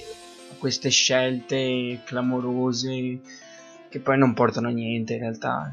[0.58, 3.20] queste scelte clamorose
[3.90, 5.72] che poi non portano a niente in realtà.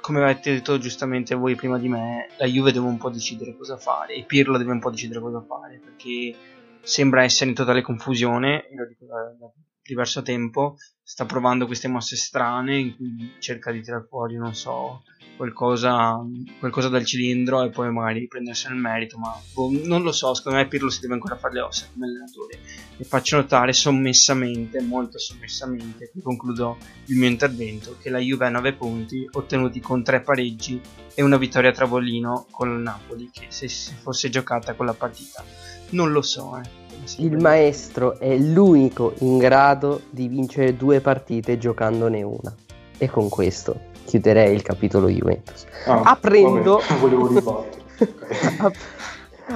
[0.00, 3.76] Come avete detto giustamente voi prima di me, la Juve deve un po' decidere cosa
[3.76, 6.34] fare e Pirlo deve un po' decidere cosa fare perché
[6.82, 10.76] sembra essere in totale confusione, lo dico da, da diverso tempo,
[11.10, 15.02] sta provando queste mosse strane in cui cerca di tirare fuori, non so,
[15.36, 16.24] qualcosa,
[16.60, 20.58] qualcosa dal cilindro e poi magari prendersene il merito, ma boh, non lo so, secondo
[20.58, 22.60] me Pirlo si deve ancora fare le ossa come allenatore.
[22.96, 28.50] E faccio notare sommessamente, molto sommessamente, qui concludo il mio intervento, che la Juve ha
[28.50, 30.80] 9 punti ottenuti con 3 pareggi
[31.12, 34.94] e una vittoria a Travolino con il Napoli, che se si fosse giocata con la
[34.94, 35.44] partita
[35.90, 36.79] non lo so, eh.
[37.16, 42.54] Il maestro è l'unico in grado di vincere due partite giocandone una.
[42.98, 45.66] E con questo chiuderei il capitolo Juventus.
[45.86, 46.80] Ah, aprendo...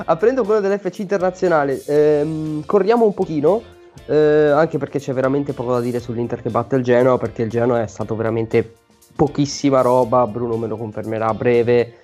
[0.07, 3.63] aprendo quello dell'FC internazionale, ehm, corriamo un pochino,
[4.07, 7.51] eh, anche perché c'è veramente poco da dire sull'Inter che batte il Genoa, perché il
[7.51, 8.75] Genoa è stato veramente
[9.15, 11.95] pochissima roba, Bruno me lo confermerà a breve,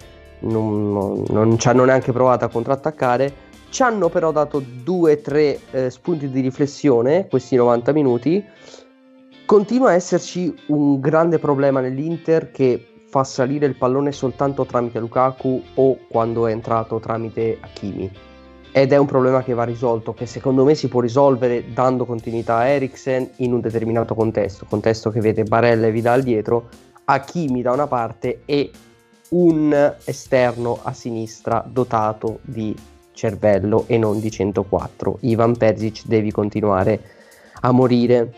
[0.40, 3.48] non, non, non ci hanno neanche provato a contrattaccare.
[3.70, 8.44] Ci hanno però dato 2-3 eh, spunti di riflessione questi 90 minuti
[9.50, 15.60] Continua a esserci un grande problema nell'Inter che fa salire il pallone soltanto tramite Lukaku
[15.74, 18.08] o quando è entrato tramite Hakimi.
[18.70, 22.58] Ed è un problema che va risolto, che secondo me si può risolvere dando continuità
[22.58, 26.68] a Eriksen in un determinato contesto, contesto che vede Barella e Vidal dietro,
[27.06, 28.70] Hakimi da una parte e
[29.30, 32.72] un esterno a sinistra dotato di
[33.20, 35.18] cervello e non di 104.
[35.20, 37.00] Ivan Perzic devi continuare
[37.60, 38.32] a morire.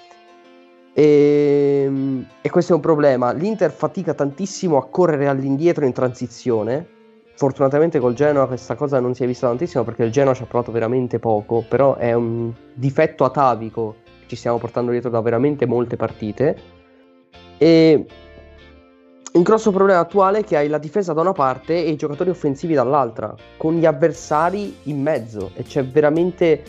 [0.93, 3.33] E, ehm, e, questo è un problema.
[3.33, 6.87] L'Inter fatica tantissimo a correre all'indietro in transizione.
[7.35, 10.47] Fortunatamente col Genoa questa cosa non si è vista tantissimo perché il Genoa ci ha
[10.47, 15.65] provato veramente poco, però è un difetto atavico che ci stiamo portando dietro da veramente
[15.65, 16.57] molte partite.
[17.57, 18.07] E
[19.35, 22.29] un grosso problema attuale è che hai la difesa da una parte e i giocatori
[22.29, 26.63] offensivi dall'altra, con gli avversari in mezzo e c'è veramente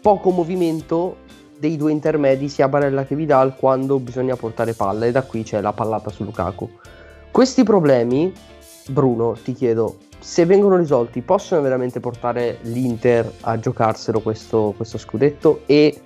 [0.00, 1.18] poco movimento
[1.56, 5.60] dei due intermedi sia Barella che Vidal quando bisogna portare palla e da qui c'è
[5.60, 6.68] la pallata su Lukaku.
[7.30, 8.32] Questi problemi,
[8.88, 15.62] Bruno, ti chiedo, se vengono risolti possono veramente portare l'Inter a giocarselo questo, questo scudetto
[15.66, 15.96] e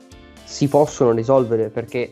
[0.45, 2.11] si possono risolvere perché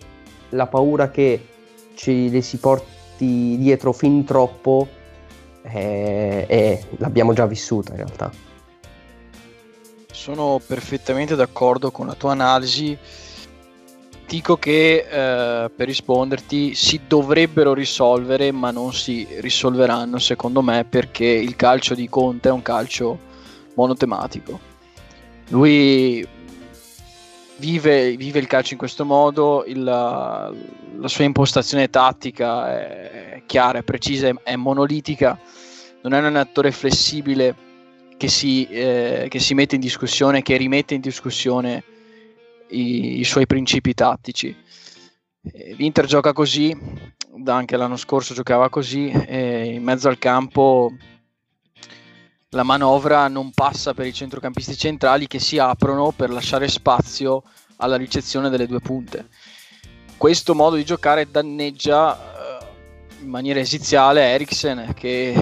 [0.51, 1.47] la paura che
[1.95, 4.89] ci le si porti dietro fin troppo
[5.63, 8.31] è, è, l'abbiamo già vissuta in realtà.
[10.11, 12.97] Sono perfettamente d'accordo con la tua analisi
[14.27, 21.25] dico che eh, per risponderti si dovrebbero risolvere ma non si risolveranno secondo me perché
[21.25, 23.19] il calcio di Conte è un calcio
[23.75, 24.59] monotematico
[25.51, 26.27] lui
[27.57, 30.53] vive, vive il calcio in questo modo il, la,
[31.05, 35.39] sua impostazione tattica è chiara, è precisa, è, monolitica
[36.03, 37.55] non è un attore flessibile
[38.17, 41.83] che si, eh, che si mette in discussione che rimette in discussione
[42.69, 44.55] i, i suoi principi tattici.
[45.77, 46.77] L'Inter gioca così,
[47.45, 50.93] anche l'anno scorso giocava così, in mezzo al campo
[52.51, 57.43] la manovra non passa per i centrocampisti centrali che si aprono per lasciare spazio
[57.77, 59.29] alla ricezione delle due punte.
[60.17, 62.67] Questo modo di giocare danneggia eh,
[63.23, 65.33] in maniera esiziale Eriksen, che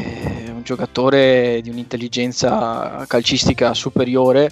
[0.47, 4.51] è un giocatore di un'intelligenza calcistica superiore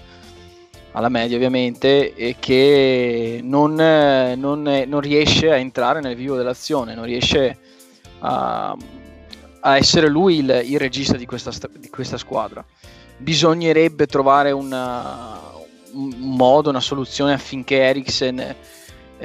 [0.92, 7.04] alla media ovviamente, e che non, non, non, riesce a entrare nel vivo dell'azione, non
[7.04, 7.58] riesce
[8.20, 8.76] a,
[9.64, 12.64] a essere lui il, il regista di questa, di questa, squadra.
[13.16, 15.38] Bisognerebbe trovare una,
[15.92, 18.56] un modo, una soluzione affinché Eriksen eh,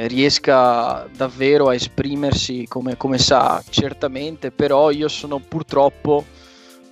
[0.08, 6.26] riesca davvero a esprimersi come, come sa, certamente, però io sono purtroppo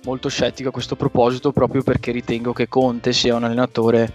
[0.04, 4.12] molto scettico a questo proposito proprio perché ritengo che Conte sia un allenatore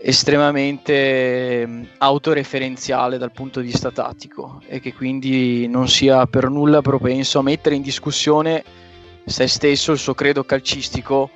[0.00, 6.82] estremamente mm, autoreferenziale dal punto di vista tattico e che quindi non sia per nulla
[6.82, 8.64] propenso a mettere in discussione
[9.24, 11.30] se stesso, il suo credo calcistico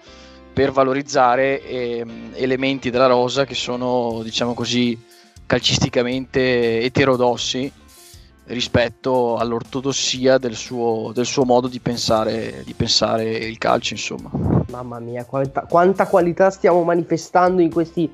[0.52, 2.04] per valorizzare eh,
[2.34, 4.98] elementi della rosa che sono, diciamo così,
[5.44, 7.72] calcisticamente eterodossi
[8.44, 14.30] rispetto all'ortodossia del suo, del suo modo di pensare, di pensare, il calcio, insomma.
[14.70, 18.10] Mamma mia, quanta, quanta qualità stiamo manifestando in questi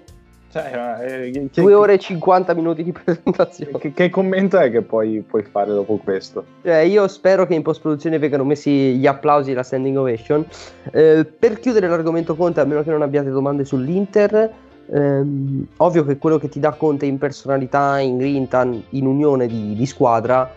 [0.56, 3.78] cioè, eh, che, 2 ore e 50 minuti di presentazione.
[3.78, 6.44] Che, che commento è che poi puoi fare dopo questo?
[6.62, 10.44] Cioè, io spero che in post-produzione vengano messi gli applausi e la standing ovation.
[10.90, 14.50] Eh, per chiudere l'argomento Conte, a meno che non abbiate domande sull'Inter,
[14.90, 19.74] ehm, ovvio che quello che ti dà Conte in personalità, in grinta, in unione di,
[19.74, 20.50] di squadra,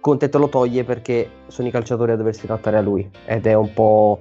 [0.00, 3.08] Conte te lo toglie perché sono i calciatori a doversi adattare a lui.
[3.24, 4.20] Ed è un po'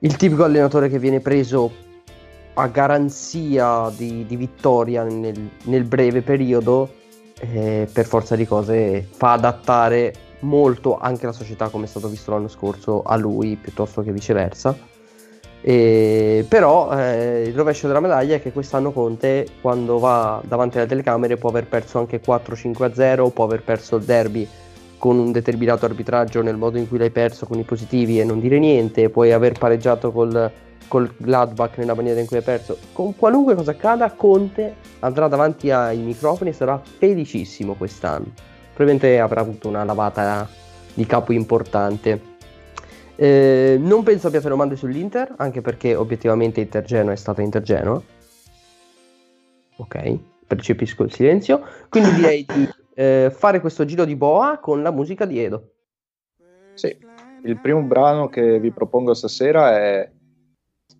[0.00, 1.90] il tipico allenatore che viene preso
[2.54, 6.90] a garanzia di, di vittoria nel, nel, breve periodo,
[7.38, 12.30] eh, per forza di cose fa adattare molto anche la società, come è stato visto
[12.30, 14.76] l'anno scorso, a lui piuttosto che viceversa.
[15.64, 20.88] E, però eh, il rovescio della medaglia è che quest'anno Conte, quando va davanti alle
[20.88, 24.48] telecamere, può aver perso anche 4-5-0, può aver perso il derby
[25.02, 28.38] con un determinato arbitraggio nel modo in cui l'hai perso con i positivi e non
[28.38, 30.48] dire niente, puoi aver pareggiato col
[30.86, 35.72] col Gladbach nella maniera in cui hai perso, con qualunque cosa accada, Conte andrà davanti
[35.72, 38.26] ai microfoni e sarà felicissimo quest'anno.
[38.74, 40.48] Probabilmente avrà avuto una lavata
[40.94, 42.20] di capo importante.
[43.16, 48.04] Eh, non penso abbiate domande sull'Inter, anche perché obiettivamente Intergeno è stata Intergeno.
[49.78, 51.60] Ok, percepisco il silenzio.
[51.88, 55.70] Quindi direi di eh, fare questo giro di boa con la musica di Edo.
[56.74, 56.96] Sì,
[57.44, 60.10] il primo brano che vi propongo stasera è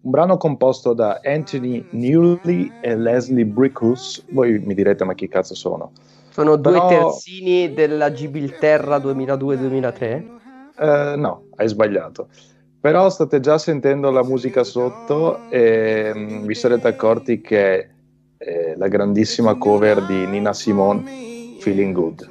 [0.03, 4.25] un brano composto da Anthony Newley e Leslie Brickus.
[4.31, 5.93] Voi mi direte, ma chi cazzo sono?
[6.31, 6.89] Sono Però...
[6.89, 10.25] due terzini della Gibilterra 2002-2003?
[10.79, 12.29] Eh, no, hai sbagliato.
[12.81, 17.89] Però state già sentendo la musica sotto e um, vi sarete accorti che
[18.37, 21.32] è la grandissima cover di Nina Simone,
[21.63, 22.23] Feeling Good.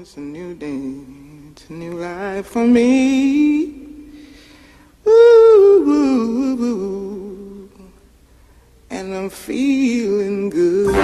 [0.00, 3.80] It's a new day, it's a new life for me.
[8.90, 10.94] and I'm feeling good.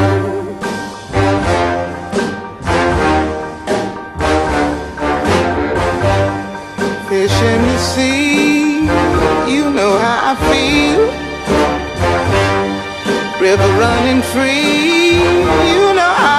[7.08, 8.80] Fish in the sea,
[9.50, 11.02] you know how I feel.
[13.40, 15.05] River running free,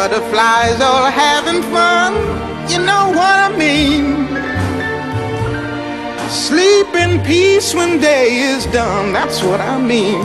[0.00, 2.14] Butterflies all having fun,
[2.70, 4.06] you know what I mean.
[6.30, 10.24] Sleep in peace when day is done, that's what I mean.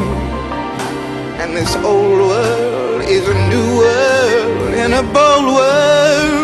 [1.42, 6.35] And this old world is a new world and a bold world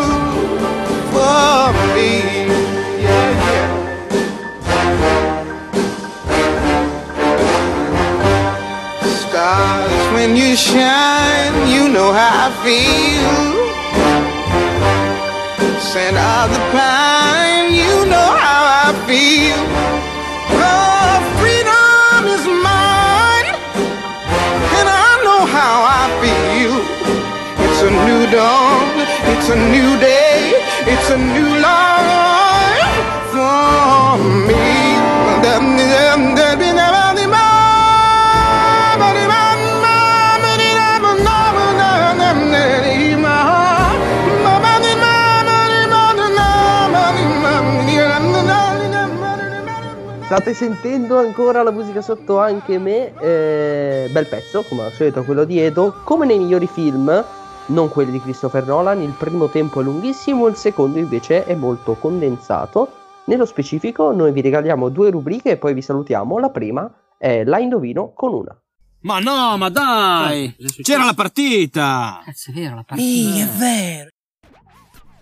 [50.32, 55.44] State sentendo ancora la musica sotto anche me, eh, bel pezzo, come al solito quello
[55.44, 57.22] di Edo, come nei migliori film,
[57.66, 61.96] non quelli di Christopher Nolan, il primo tempo è lunghissimo, il secondo invece è molto
[61.96, 62.94] condensato.
[63.26, 66.40] Nello specifico noi vi regaliamo due rubriche e poi vi salutiamo.
[66.40, 68.58] La prima è La indovino con una.
[69.02, 70.56] Ma no, ma dai!
[70.58, 72.22] Eh, C'era la partita!
[72.24, 73.06] Cazzo, è vero la partita.
[73.06, 74.10] Ehi, è vero!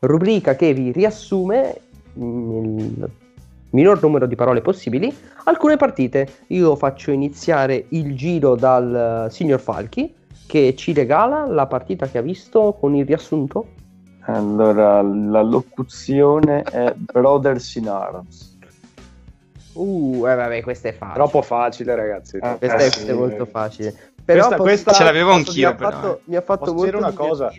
[0.01, 1.81] Rubrica che vi riassume
[2.13, 3.09] il
[3.71, 5.15] minor numero di parole possibili,
[5.45, 6.27] alcune partite.
[6.47, 10.13] Io faccio iniziare il giro dal uh, signor Falchi
[10.47, 13.67] che ci regala la partita che ha visto con il riassunto.
[14.21, 18.57] Allora, la locuzione è Brothers in Arms.
[19.73, 21.13] Uh, eh, vabbè, questa è facile.
[21.13, 22.37] Troppo facile, ragazzi.
[22.37, 23.07] Eh, questa, è, sì.
[23.07, 24.08] è molto facile.
[24.31, 26.19] Però Questa- questa- Ce l'avevo posso- anch'io, Mi ha però, fatto, eh.
[26.25, 27.51] mi ha fatto Posso molto dire una cosa?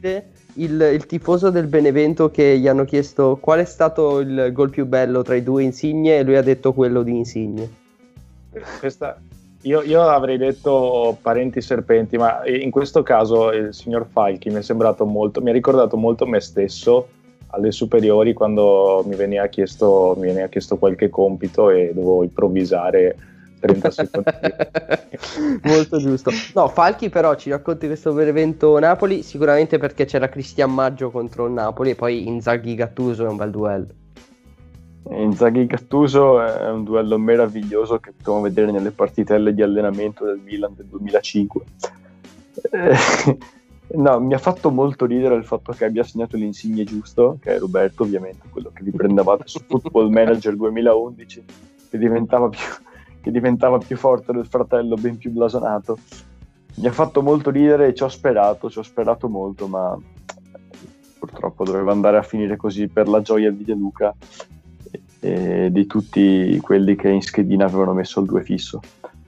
[0.54, 4.86] Il, il tifoso del Benevento che gli hanno chiesto qual è stato il gol più
[4.86, 7.68] bello tra i due Insigne e lui ha detto quello di Insigne.
[8.78, 9.18] Questa-
[9.62, 14.62] io, io avrei detto parenti serpenti, ma in questo caso il signor Falchi mi è
[14.62, 17.08] sembrato molto, mi ha ricordato molto me stesso
[17.48, 23.16] alle superiori quando mi veniva chiesto, mi veniva chiesto qualche compito e dovevo improvvisare
[23.60, 24.30] 30 secondi.
[25.62, 26.30] Molto giusto.
[26.54, 31.52] No, Falchi però ci racconti questo Benevento Napoli sicuramente perché c'era Cristian Maggio contro il
[31.52, 33.88] Napoli e poi Inzaghi Gattuso è un bel duello.
[35.10, 40.74] Inzaghi Gattuso è un duello meraviglioso che possiamo vedere nelle partitelle di allenamento del Milan
[40.74, 41.64] del 2005.
[42.70, 43.38] Eh,
[43.96, 47.58] no, mi ha fatto molto ridere il fatto che abbia segnato l'insigne giusto, che è
[47.58, 51.44] Roberto ovviamente, quello che vi prendevate su Football Manager 2011,
[51.90, 52.60] che diventava più,
[53.20, 55.98] che diventava più forte del fratello ben più blasonato.
[56.76, 59.96] Mi ha fatto molto ridere e ci ho sperato, ci ho sperato molto, ma
[61.18, 64.14] purtroppo doveva andare a finire così per la gioia di De Luca
[65.20, 68.80] e di tutti quelli che in schedina avevano messo il 2 fisso.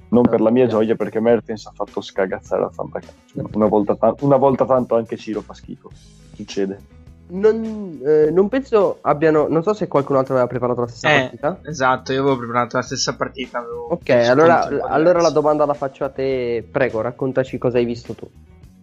[0.08, 3.48] Non per la mia gioia, perché Mertens ha fatto scagazzare la fantacalcio.
[3.54, 5.90] Una volta, ta- una volta tanto anche Ciro fa schifo.
[6.34, 7.01] Succede.
[7.34, 9.46] Non, eh, non penso abbiano.
[9.48, 11.60] Non so se qualcun altro aveva preparato la stessa Eh, partita.
[11.64, 13.62] esatto, io avevo preparato la stessa partita.
[13.88, 16.66] Ok, allora, allora la domanda la faccio a te.
[16.70, 18.28] Prego, raccontaci cosa hai visto tu.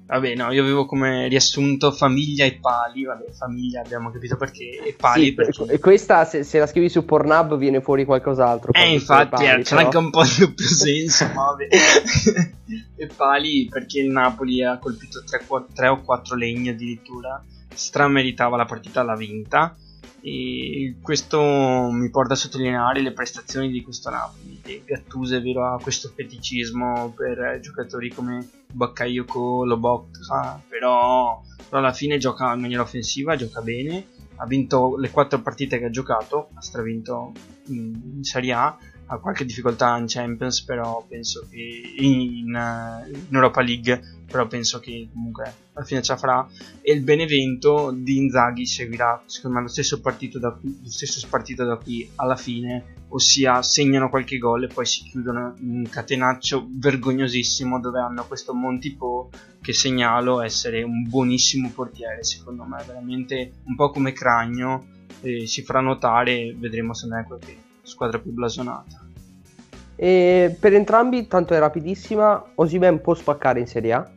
[0.07, 3.03] Vabbè, no, io avevo come riassunto famiglia e pali.
[3.03, 4.81] Vabbè, famiglia abbiamo capito perché.
[4.83, 5.65] E pali Sì, perché.
[5.67, 8.71] e questa, se, se la scrivi su Pornhub, viene fuori qualcos'altro.
[8.73, 9.85] Eh, infatti, pali, eh, c'è però.
[9.85, 11.67] anche un po' di doppio senso, ma vabbè.
[12.97, 15.21] e pali perché il Napoli ha colpito
[15.75, 17.43] 3, o 4 legni addirittura.
[17.73, 19.75] Strameritava la partita, l'ha vinta.
[20.21, 21.41] E questo
[21.91, 24.59] mi porta a sottolineare le prestazioni di questo Napoli.
[24.65, 31.79] E Gattuso è vero ha questo feticismo per eh, giocatori come Bakayoko, Lobotka, però, però
[31.79, 34.07] alla fine gioca in maniera offensiva, gioca bene.
[34.35, 37.33] Ha vinto le quattro partite che ha giocato, ha stravinto
[37.67, 38.77] in, in Serie A,
[39.11, 44.79] ha qualche difficoltà in Champions, però penso che in, eh, in Europa League, però penso
[44.79, 46.47] che comunque alla fine ce la farà.
[46.81, 51.25] E il Benevento di Inzaghi seguirà, secondo me, lo stesso partito da qui, lo stesso
[51.27, 55.89] partito da qui alla fine, ossia segnano qualche gol e poi si chiudono in un
[55.89, 63.53] catenaccio vergognosissimo dove hanno questo Montipo che segnalo essere un buonissimo portiere, secondo me, veramente
[63.63, 64.85] un po' come Cragno,
[65.21, 69.05] eh, si farà notare, vedremo se non è qualche squadra più blasonata.
[69.95, 72.51] E per entrambi, tanto è rapidissima.
[72.55, 74.11] Osimen può spaccare in Serie A.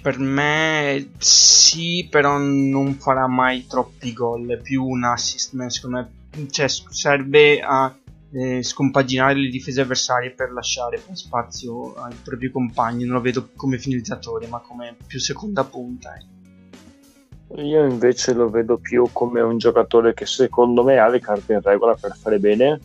[0.00, 5.96] Per me sì, però non farà mai troppi gol, è più un assist man, secondo
[5.96, 7.94] me, cioè serve a
[8.30, 13.78] eh, scompaginare le difese avversarie per lasciare spazio ai propri compagni, non lo vedo come
[13.78, 16.14] finalizzatore, ma come più seconda punta.
[16.14, 16.37] eh.
[17.56, 21.62] Io invece lo vedo più come un giocatore che secondo me ha le carte in
[21.62, 22.78] regola per fare bene,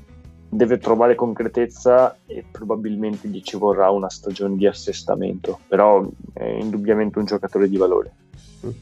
[0.48, 7.20] deve trovare concretezza e probabilmente gli ci vorrà una stagione di assestamento, però è indubbiamente
[7.20, 8.14] un giocatore di valore.
[8.62, 8.74] Mhm.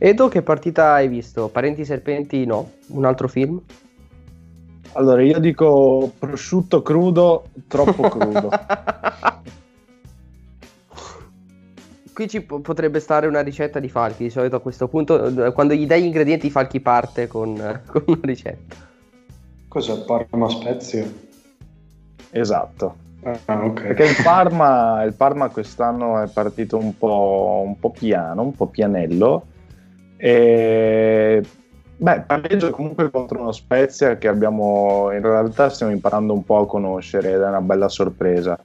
[0.00, 1.48] Edo, che partita hai visto?
[1.48, 2.46] Parenti Serpenti?
[2.46, 2.70] No.
[2.88, 3.60] Un altro film?
[4.92, 8.48] Allora io dico prosciutto crudo, troppo crudo.
[12.18, 14.24] Qui ci po- potrebbe stare una ricetta di Falchi.
[14.24, 17.80] Di solito a questo punto, eh, quando gli dai gli ingredienti, Falchi parte con, eh,
[17.86, 18.74] con una ricetta.
[19.68, 21.06] Cos'è Parma Spezia?
[22.30, 22.96] esatto.
[23.22, 23.82] Ah, ok.
[23.82, 28.66] Perché il Parma, il Parma quest'anno è partito un po', un po' piano, un po'
[28.66, 29.46] pianello.
[30.16, 31.40] E
[31.98, 36.66] beh, pareggio comunque contro uno Spezia che abbiamo in realtà stiamo imparando un po' a
[36.66, 38.58] conoscere ed è una bella sorpresa.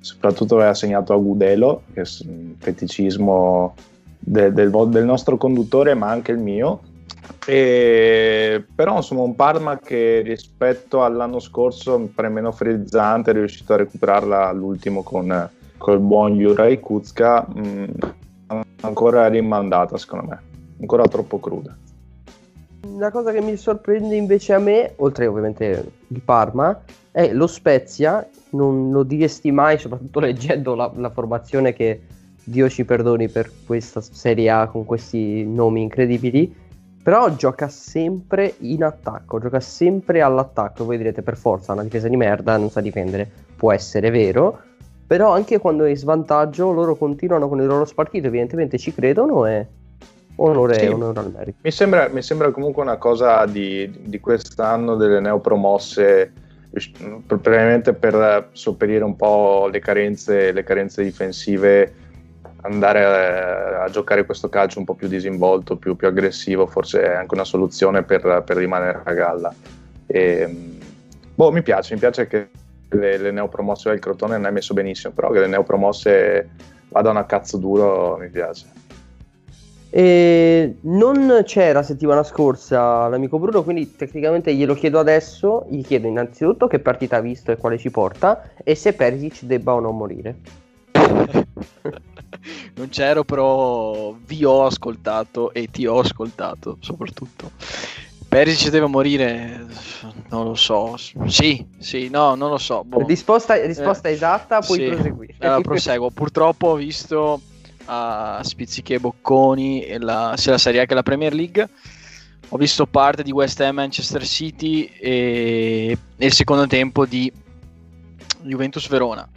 [0.00, 3.74] Soprattutto aveva segnato Agudelo, che è un feticismo
[4.18, 6.80] de- del, vo- del nostro conduttore, ma anche il mio.
[7.44, 13.72] E, però insomma un Parma che rispetto all'anno scorso mi pare meno frizzante è riuscito
[13.72, 17.84] a recuperarla all'ultimo con, con il buon Juraj Kuzka mh,
[18.80, 20.40] ancora rimandata secondo me
[20.80, 21.76] ancora troppo cruda
[22.96, 26.80] La cosa che mi sorprende invece a me, oltre ovviamente il Parma,
[27.16, 28.28] è lo Spezia.
[28.50, 32.02] Non lo diresti mai, soprattutto leggendo la, la formazione che
[32.44, 36.54] Dio ci perdoni per questa Serie A con questi nomi incredibili.
[37.02, 40.84] Però gioca sempre in attacco, gioca sempre all'attacco.
[40.84, 43.30] Voi direte per forza una difesa di merda, non sa difendere.
[43.56, 44.58] Può essere vero,
[45.06, 49.46] però anche quando è in svantaggio loro continuano con il loro spartito, evidentemente ci credono
[49.46, 49.66] e
[50.36, 50.86] onore, Sì.
[50.86, 51.58] onore al merito.
[51.62, 56.32] Mi sembra, mi sembra comunque una cosa di, di quest'anno delle neopromosse,
[57.26, 61.94] probabilmente per sopperire un po' le carenze, le carenze difensive,
[62.62, 67.14] andare a, a giocare questo calcio un po' più disinvolto, più, più aggressivo, forse è
[67.14, 69.54] anche una soluzione per, per rimanere a galla.
[70.06, 70.78] E,
[71.34, 72.48] boh, mi piace, mi piace che
[72.88, 76.48] le, le neopromosse del Crotone non è messo benissimo, però che le neopromosse
[76.88, 78.66] vadano a cazzo duro mi piace.
[79.96, 85.64] E non c'era settimana scorsa l'amico Bruno, quindi tecnicamente glielo chiedo adesso.
[85.70, 89.72] Gli chiedo innanzitutto che partita ha visto e quale ci porta, e se Perisic debba
[89.72, 90.36] o non morire.
[92.76, 97.52] non c'ero, però vi ho ascoltato e ti ho ascoltato soprattutto.
[98.28, 99.64] Perisic deve morire,
[100.28, 100.98] non lo so.
[100.98, 102.84] Sì, sì, no, non lo so.
[102.84, 103.06] boh.
[103.06, 104.88] Risposta, risposta Eh, esatta, puoi sì.
[104.88, 105.36] proseguire.
[105.38, 106.10] Allora, proseguo.
[106.10, 107.40] Purtroppo ho visto
[107.86, 111.68] a spizzichi e bocconi la- sia la Serie A che la Premier League.
[112.50, 117.32] Ho visto parte di West Ham Manchester City e, e il secondo tempo di
[118.42, 119.28] Juventus Verona.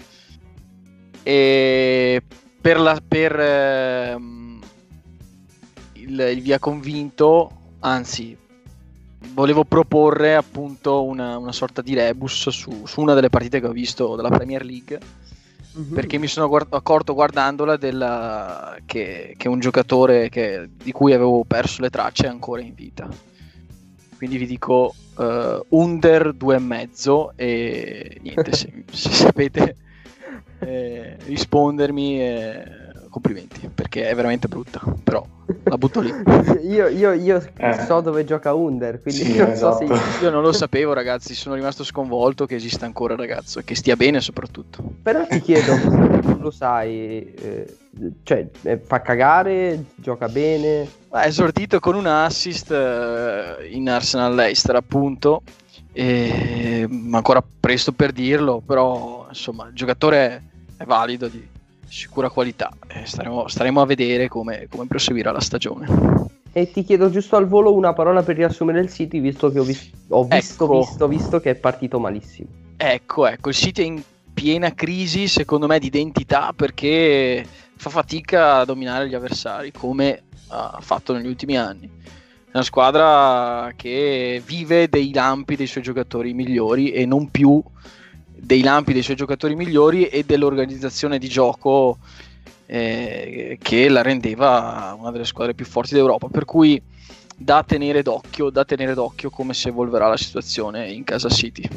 [1.23, 2.21] E
[2.61, 4.59] per, la, per ehm,
[5.93, 8.37] il, il via convinto, anzi,
[9.33, 13.71] volevo proporre appunto una, una sorta di rebus su, su una delle partite che ho
[13.71, 14.99] visto della Premier League
[15.79, 15.93] Mhm.
[15.93, 21.43] perché mi sono guard- accorto guardandola della- che, che un giocatore che- di cui avevo
[21.45, 23.07] perso le tracce è ancora in vita.
[24.17, 29.75] Quindi vi dico eh, under due e mezzo e niente, se, se sapete
[30.59, 32.63] eh, rispondermi, eh,
[33.09, 35.25] complimenti, perché è veramente brutta, però
[35.63, 36.13] la butto lì.
[36.63, 37.85] io io- io Eh.
[37.85, 39.95] so dove gioca Under, quindi Sì, non so esatto.
[39.95, 40.23] se...
[40.23, 43.75] Io non lo sapevo ragazzi, sono rimasto sconvolto che esista ancora il ragazzo e che
[43.75, 44.83] stia bene soprattutto.
[45.01, 45.75] Però ti chiedo,
[46.21, 47.77] tu lo sai, eh,
[48.23, 50.87] cioè eh, fa cagare, gioca bene.
[51.09, 55.41] Ha esordito con un assist eh, in Arsenal Leicester, appunto.
[55.91, 60.43] E, ma ancora presto per dirlo, però insomma il giocatore
[60.77, 61.45] è valido di
[61.89, 62.71] sicura qualità.
[62.87, 65.87] E staremo, staremo a vedere come, come proseguirà la stagione.
[66.51, 69.63] E ti chiedo giusto al volo una parola per riassumere il City, visto che ho,
[69.63, 70.79] vis- ho visto, Ecco.
[70.79, 72.49] visto, visto che è partito malissimo.
[72.77, 74.01] Ecco, ecco, il City è in
[74.33, 80.79] piena crisi, secondo me, di identità perché fa fatica a dominare gli avversari come ha
[80.81, 81.89] fatto negli ultimi anni.
[82.45, 87.61] È una squadra che vive dei lampi dei suoi giocatori migliori e non più
[88.41, 91.97] dei lampi dei suoi giocatori migliori e dell'organizzazione di gioco
[92.65, 96.27] eh, che la rendeva una delle squadre più forti d'Europa.
[96.27, 96.81] Per cui
[97.35, 101.67] da tenere d'occhio, da tenere d'occhio come si evolverà la situazione in casa City.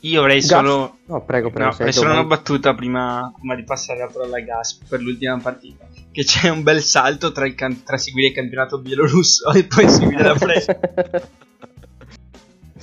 [0.00, 0.98] Io avrei solo.
[1.06, 1.70] No, prego, prego.
[1.70, 5.38] No, avrei solo una battuta prima, prima di passare la parola a Gas per l'ultima
[5.38, 5.86] partita.
[6.12, 9.88] Che c'è un bel salto tra, il can- tra seguire il campionato bielorusso e poi
[9.88, 11.28] seguire la Premier.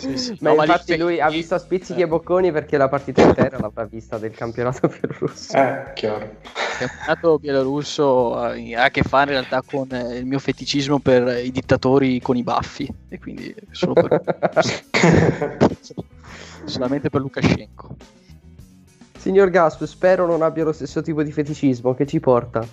[0.01, 3.59] Sì, No, ma infatti lui ha visto a spizzichi e bocconi perché la partita intera
[3.59, 5.55] l'avrà vista del campionato bielorusso.
[5.55, 6.23] Eh, chiaro.
[6.23, 10.99] Il campionato bielorusso ha ha a che fare in realtà con eh, il mio feticismo
[10.99, 14.49] per i dittatori con i baffi e quindi solo per-
[16.65, 17.95] solamente per Lukashenko.
[19.17, 22.67] Signor Gasp, spero non abbia lo stesso tipo di feticismo che ci porta.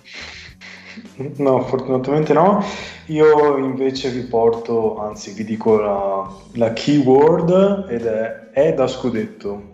[1.37, 2.63] No, fortunatamente no.
[3.07, 9.67] Io invece vi porto, anzi vi dico la, la keyword ed è, è da scudetto.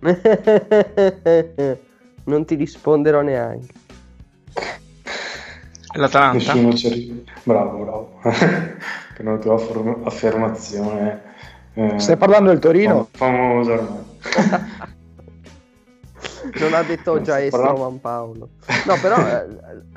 [2.24, 3.74] non ti risponderò neanche.
[5.94, 6.36] L'Atalanta.
[6.36, 7.14] Nessuno ci arriva.
[7.42, 8.20] Bravo, bravo.
[9.16, 11.22] per una tua affer- affermazione.
[11.74, 13.08] eh, Stai parlando del Torino?
[13.12, 14.04] fam- famosa ormai.
[16.58, 18.48] Non ha detto già Juan Paolo.
[18.86, 19.46] No, però eh,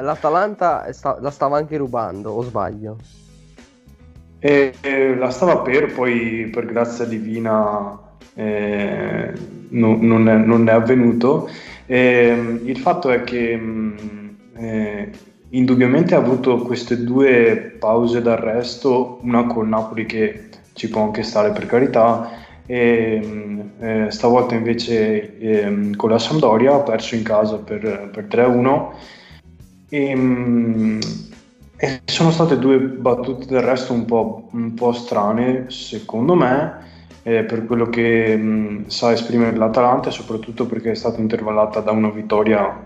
[0.04, 2.98] l'Atalanta sta- la stava anche rubando, o sbaglio?
[4.40, 7.98] E, e la stava per, poi per grazia divina
[8.34, 9.34] eh,
[9.70, 11.50] no- non, è, non è avvenuto.
[11.86, 15.12] E, il fatto è che mh, eh,
[15.50, 21.52] indubbiamente ha avuto queste due pause d'arresto, una col Napoli che ci può anche stare
[21.52, 22.30] per carità,
[22.72, 28.26] e mh, eh, stavolta invece ehm, con la Sampdoria ha perso in casa per, per
[28.26, 28.90] 3-1.
[29.90, 31.00] E, mh,
[31.78, 36.78] e sono state due battute del resto un po', un po' strane, secondo me,
[37.24, 42.12] eh, per quello che mh, sa esprimere l'Atalanta soprattutto perché è stata intervallata da una
[42.12, 42.84] vittoria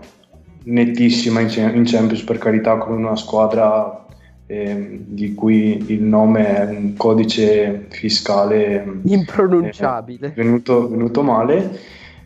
[0.62, 4.03] nettissima in, in Champions, per carità, con una squadra
[4.46, 10.28] ehm, di cui il nome è un codice fiscale Impronunciabile.
[10.28, 11.78] eh, venuto, venuto male,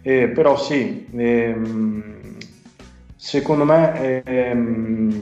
[0.02, 2.36] Eh, però sì, ehm,
[3.16, 5.20] secondo me ehm,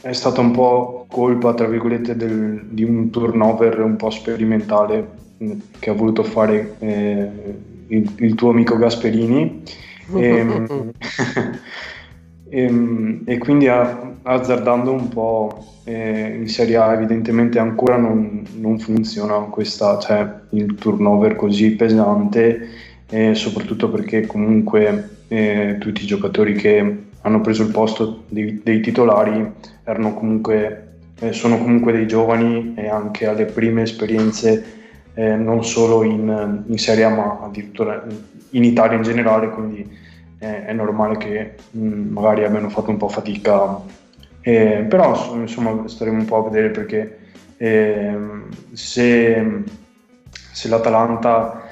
[0.00, 5.52] è stata un po' colpa, tra virgolette, del- di un turnover un po' sperimentale mh,
[5.78, 7.30] che ha voluto fare eh,
[7.88, 9.62] il, il tuo amico Gasperini.
[10.16, 10.92] Ehm,
[12.50, 18.78] ehm, e quindi a- azzardando un po' eh, in Serie A evidentemente ancora non, non
[18.78, 22.68] funziona questa, cioè il turnover così pesante
[23.08, 28.80] eh, soprattutto perché comunque eh, tutti i giocatori che hanno preso il posto dei, dei
[28.80, 29.52] titolari
[30.14, 30.88] comunque,
[31.18, 34.76] eh, sono comunque dei giovani e anche alle prime esperienze
[35.14, 38.04] eh, non solo in, in Serie A ma addirittura
[38.50, 40.06] in Italia in generale, quindi
[40.38, 41.80] eh, è normale che mh,
[42.12, 43.80] magari abbiano fatto un po' fatica,
[44.40, 47.18] Eh, però ins- insomma staremo un po' a vedere perché
[47.58, 49.62] ehm, se,
[50.52, 51.62] se l'Atalanta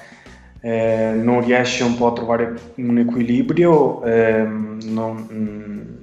[0.61, 6.01] eh, non riesce un po' a trovare un equilibrio, ehm, non- mh,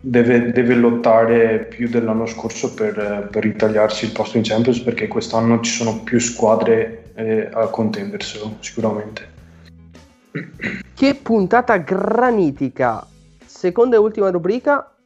[0.00, 5.60] deve, deve lottare più dell'anno scorso per, per ritagliarsi il posto in Champions perché quest'anno
[5.60, 9.34] ci sono più squadre eh, a contenderselo sicuramente.
[10.96, 13.06] Che puntata granitica!
[13.44, 14.96] Seconda e ultima rubrica.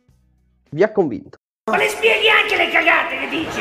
[0.70, 1.38] Vi ha convinto.
[1.68, 3.61] Ma le spieghi anche le cagate che dici?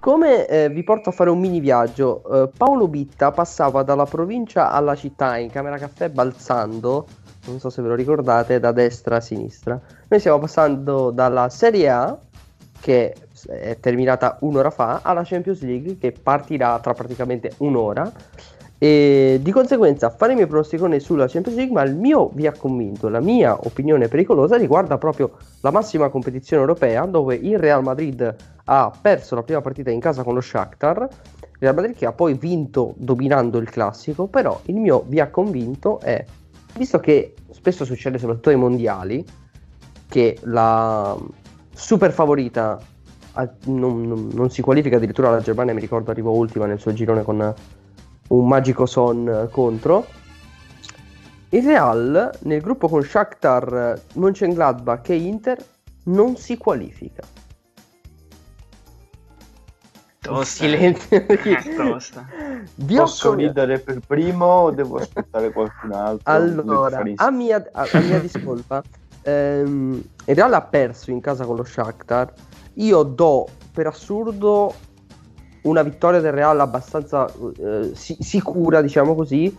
[0.00, 4.72] Come eh, vi porto a fare un mini viaggio, eh, Paolo Bitta passava dalla provincia
[4.72, 7.06] alla città in camera caffè balzando,
[7.46, 9.80] non so se ve lo ricordate, da destra a sinistra.
[10.08, 12.18] Noi stiamo passando dalla Serie A,
[12.80, 13.14] che
[13.46, 18.10] è terminata un'ora fa, alla Champions League, che partirà tra praticamente un'ora.
[18.82, 22.52] E di conseguenza fare i miei pronosticoni sulla Champions League, ma il mio vi ha
[22.52, 28.34] convinto, la mia opinione pericolosa riguarda proprio la massima competizione europea, dove il Real Madrid
[28.64, 31.08] ha perso la prima partita in casa con lo Shakhtar,
[31.60, 36.00] Real Madrid che ha poi vinto dominando il classico, però il mio vi ha convinto
[36.00, 36.24] è,
[36.76, 39.24] visto che spesso succede soprattutto ai mondiali,
[40.08, 41.16] che la
[41.72, 42.80] super favorita
[43.66, 47.22] non, non- non si qualifica addirittura la Germania, mi ricordo arrivò ultima nel suo girone
[47.22, 47.54] con
[48.32, 50.06] un magico son eh, contro.
[51.50, 55.62] Il Real nel gruppo con Shakhtar, Mönchengladbach e Inter
[56.04, 57.22] non si qualifica.
[60.20, 60.64] Tosta.
[60.64, 61.26] Silenzio.
[61.26, 62.26] Eh, tosta.
[62.74, 66.32] Vi ho Posso ridere per primo o devo aspettare qualcun altro?
[66.32, 68.82] Allora, a mia, a, a mia discolpa,
[69.22, 72.32] ehm, il Real ha perso in casa con lo Shakhtar.
[72.74, 74.72] Io do per assurdo
[75.62, 79.54] una vittoria del Real abbastanza eh, si- sicura, diciamo così,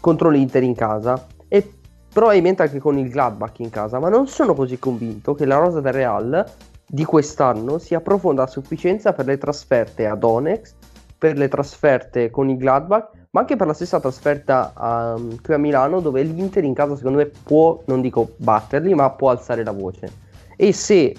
[0.00, 1.70] contro l'Inter in casa e
[2.12, 5.80] probabilmente anche con il Gladbach in casa, ma non sono così convinto che la rosa
[5.80, 6.44] del Real
[6.86, 10.74] di quest'anno sia profonda a sufficienza per le trasferte ad Onex,
[11.18, 15.58] per le trasferte con il Gladbach, ma anche per la stessa trasferta a- qui a
[15.58, 19.72] Milano dove l'Inter in casa secondo me può, non dico batterli, ma può alzare la
[19.72, 20.10] voce.
[20.56, 21.14] E se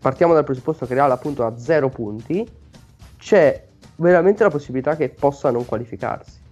[0.00, 2.46] partiamo dal presupposto che Real appunto ha zero punti,
[3.18, 3.66] c'è
[3.98, 6.46] veramente la possibilità che possa non qualificarsi.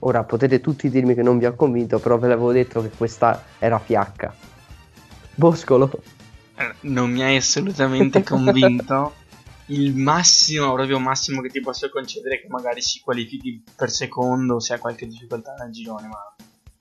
[0.00, 3.42] Ora potete tutti dirmi che non vi ho convinto, però ve l'avevo detto che questa
[3.58, 4.34] era fiacca.
[5.34, 5.90] Boscolo.
[6.56, 9.14] Eh, Non mi hai assolutamente convinto.
[9.68, 14.60] Il massimo, proprio massimo che ti posso concedere è che magari si qualifichi per secondo
[14.60, 16.34] se ha qualche difficoltà nel girone, ma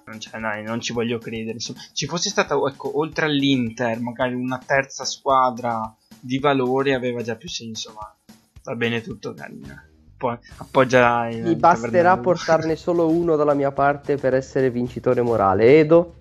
[0.06, 1.54] non, dai, non ci voglio credere.
[1.54, 7.36] Insomma, ci fosse stata, ecco, oltre all'Inter, magari una terza squadra di valore aveva già
[7.36, 8.16] più senso, ma
[8.64, 9.84] va bene tutto, carina.
[10.18, 12.24] Poi appoggia il Mi basterà Bernabeu.
[12.24, 15.78] portarne solo uno dalla mia parte per essere vincitore morale.
[15.78, 16.14] Edo?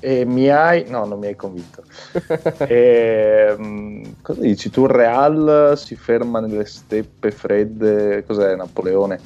[0.00, 0.84] E mi hai...
[0.88, 1.82] No, non mi hai convinto.
[2.68, 4.70] E, mm, cosa dici?
[4.70, 9.18] Tu il Real si ferma nelle steppe fredde, cos'è Napoleone?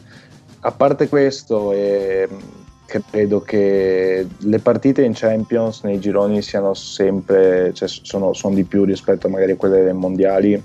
[0.61, 2.39] A parte questo, ehm,
[2.87, 8.85] credo che le partite in Champions nei gironi siano sempre, cioè sono, sono di più
[8.85, 10.63] rispetto magari a quelle dei mondiali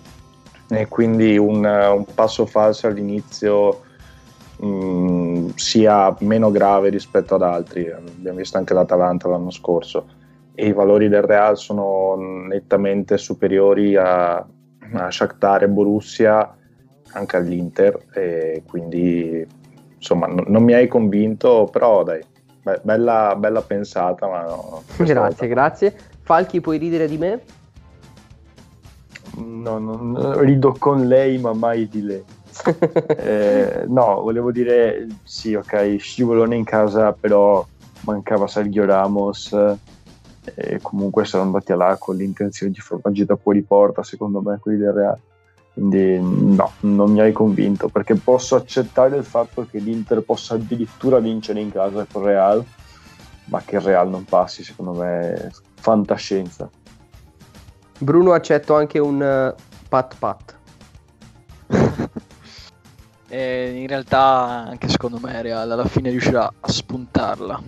[0.69, 3.81] e quindi un, un passo falso all'inizio
[4.57, 7.89] mh, sia meno grave rispetto ad altri.
[7.89, 10.05] Abbiamo visto anche l'Atalanta l'anno scorso
[10.53, 16.55] e i valori del Real sono nettamente superiori a, a Shakhtar e Borussia,
[17.11, 19.45] anche all'Inter, e quindi
[19.95, 22.23] insomma non, non mi hai convinto, però dai,
[22.63, 24.27] be- bella, bella pensata.
[24.27, 25.95] Ma no, Grazie, volta- grazie.
[26.23, 27.41] Falchi, puoi ridere di me?
[29.37, 32.23] No, non rido con lei, ma mai di lei.
[33.07, 37.65] Eh, no, volevo dire sì, ok, scivolone in casa, però
[38.01, 39.55] mancava Sergio Ramos
[40.55, 44.57] e comunque sono andati là con l'intenzione di far una gita fuori porta, secondo me,
[44.59, 45.19] quelli del Real.
[45.73, 51.19] Quindi no, non mi hai convinto perché posso accettare il fatto che l'Inter possa addirittura
[51.19, 52.65] vincere in casa con il Real,
[53.45, 56.67] ma che il Real non passi, secondo me, è fantascienza.
[57.99, 59.55] Bruno accetto anche un eh,
[59.89, 60.55] pat pat.
[63.29, 67.61] E in realtà anche secondo me Real alla fine riuscirà a spuntarla.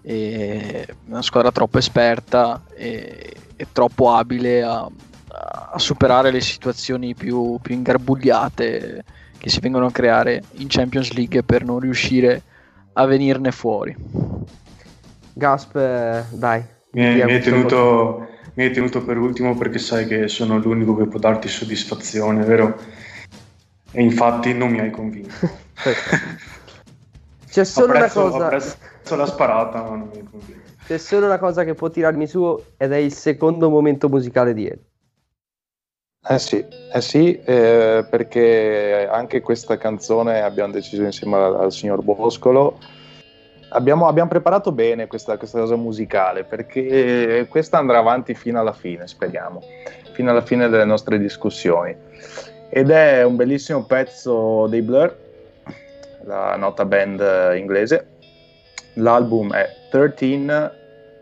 [0.00, 4.88] È una squadra troppo esperta e, e troppo abile a,
[5.28, 9.04] a superare le situazioni più, più ingarbugliate
[9.36, 12.42] che si vengono a creare in Champions League per non riuscire
[12.92, 13.94] a venirne fuori.
[15.32, 16.64] Gasp, eh, dai.
[16.92, 17.50] Mi hai, diamo mi hai cosa.
[17.50, 22.44] tenuto, mi hai tenuto per ultimo perché sai che sono l'unico che può darti soddisfazione,
[22.44, 22.78] vero?
[23.90, 25.34] E infatti non mi hai convinto.
[27.48, 28.44] C'è solo una apprezzo, cosa.
[28.44, 30.72] apprezzo la sparata, ma non mi hai convinto.
[30.86, 34.66] C'è solo una cosa che può tirarmi su ed è il secondo momento musicale di
[34.66, 34.78] Ed.
[36.26, 42.02] Eh sì, eh sì eh, perché anche questa canzone abbiamo deciso insieme al, al signor
[42.02, 42.78] Boscolo.
[43.74, 49.08] Abbiamo, abbiamo preparato bene questa, questa cosa musicale perché questa andrà avanti fino alla fine,
[49.08, 49.60] speriamo,
[50.12, 51.94] fino alla fine delle nostre discussioni.
[52.68, 55.16] Ed è un bellissimo pezzo dei Blur,
[56.22, 58.06] la nota band inglese.
[58.94, 60.46] L'album è 13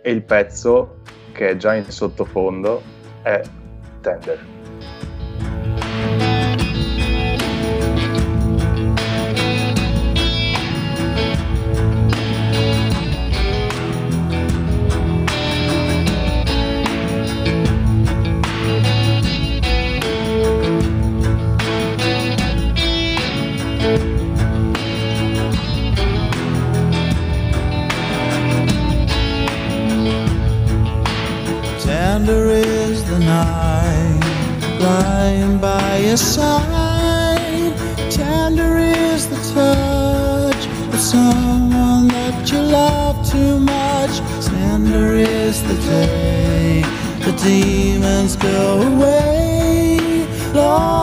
[0.02, 1.00] e il pezzo,
[1.32, 2.82] che è già in sottofondo,
[3.22, 3.40] è
[4.02, 4.51] Tender.
[36.12, 37.72] By your side.
[38.10, 44.20] Tender is the touch of someone that you love too much.
[44.44, 46.82] Tender is the day
[47.20, 50.26] the demons go away.
[50.52, 51.01] Lord,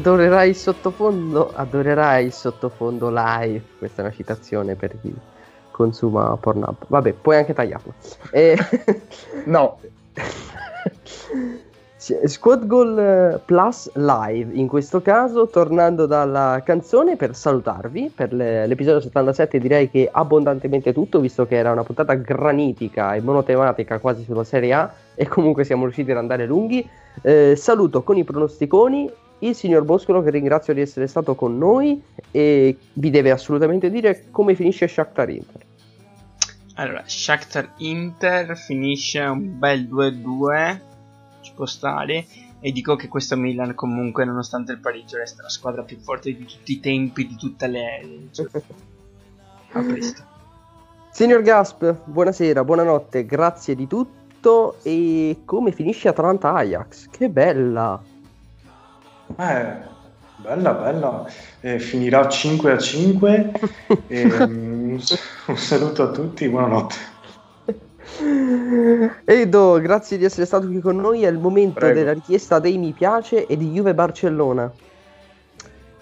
[0.00, 3.62] adorerai il sottofondo, adorerai il sottofondo live.
[3.76, 5.14] Questa è una citazione per chi
[5.70, 6.76] consuma Pornhub.
[6.86, 7.92] Vabbè, puoi anche tagliarlo.
[8.30, 8.56] Eh,
[9.44, 9.78] No,
[11.98, 18.66] Squad Goal eh, Plus Live, in questo caso tornando dalla canzone per salutarvi per le-
[18.66, 24.22] l'episodio 77 direi che abbondantemente tutto visto che era una puntata granitica e monotematica quasi
[24.24, 26.88] sulla Serie A e comunque siamo riusciti ad andare lunghi
[27.22, 29.10] Eh, saluto con i pronosticoni
[29.40, 34.24] il signor Boscolo che ringrazio di essere stato con noi e vi deve assolutamente dire
[34.30, 35.62] come finisce Shakhtar Inter
[36.74, 40.80] Allora, Shakhtar Inter finisce un bel 2-2,
[41.40, 42.26] ci può stare,
[42.60, 46.44] e dico che questo Milan comunque, nonostante il pareggio, resta la squadra più forte di
[46.44, 48.28] tutti i tempi, di tutte le...
[48.32, 48.46] cioè,
[49.72, 50.22] a presto.
[51.10, 57.08] Signor Gasp, buonasera, buonanotte, grazie di tutto e come finisce Atalanta Ajax?
[57.08, 58.19] Che bella!
[59.38, 59.72] Eh,
[60.36, 61.26] bella, bella.
[61.60, 63.52] Eh, finirà 5 a 5.
[64.08, 64.98] e, mm,
[65.46, 67.08] un saluto a tutti, buonanotte.
[69.24, 71.22] Edo, grazie di essere stato qui con noi.
[71.22, 71.94] È il momento Prego.
[71.94, 74.70] della richiesta dei mi piace e di Juve Barcellona.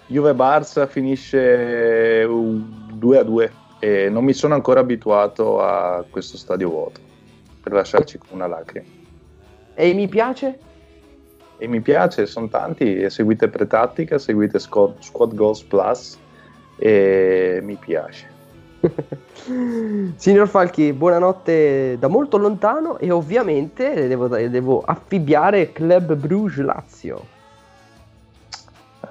[0.07, 6.35] Juve Barça finisce un 2 a 2 e non mi sono ancora abituato a questo
[6.35, 6.99] stadio vuoto
[7.61, 8.87] per lasciarci con una lacrima.
[9.75, 10.59] E i mi piace?
[11.61, 16.17] E mi piace, sono tanti, seguite Pretattica, seguite Squad, Squad Goals Plus
[16.77, 18.27] e mi piace.
[20.15, 27.37] Signor Falchi, buonanotte da molto lontano e ovviamente devo, devo affibbiare Club Bruges Lazio.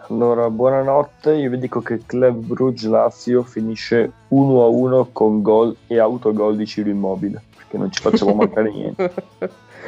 [0.08, 1.34] Allora, buonanotte.
[1.34, 6.56] Io vi dico che Club Brugge Lazio finisce 1 a 1 con gol e autogol
[6.56, 7.42] di Ciro Immobile.
[7.54, 9.12] Perché non ci facciamo mancare niente.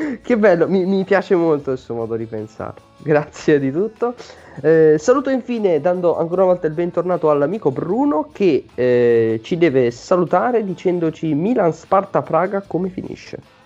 [0.22, 2.80] che bello, mi, mi piace molto il suo modo di pensare.
[2.98, 4.14] Grazie di tutto.
[4.62, 9.90] Eh, saluto infine dando ancora una volta il bentornato all'amico Bruno che eh, ci deve
[9.90, 13.58] salutare dicendoci Milan Sparta Praga come finisce.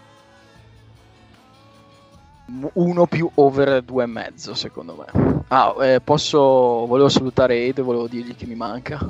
[2.74, 6.38] uno più over due e mezzo secondo me ah eh, posso
[6.86, 9.00] volevo salutare Edo volevo dirgli che mi manca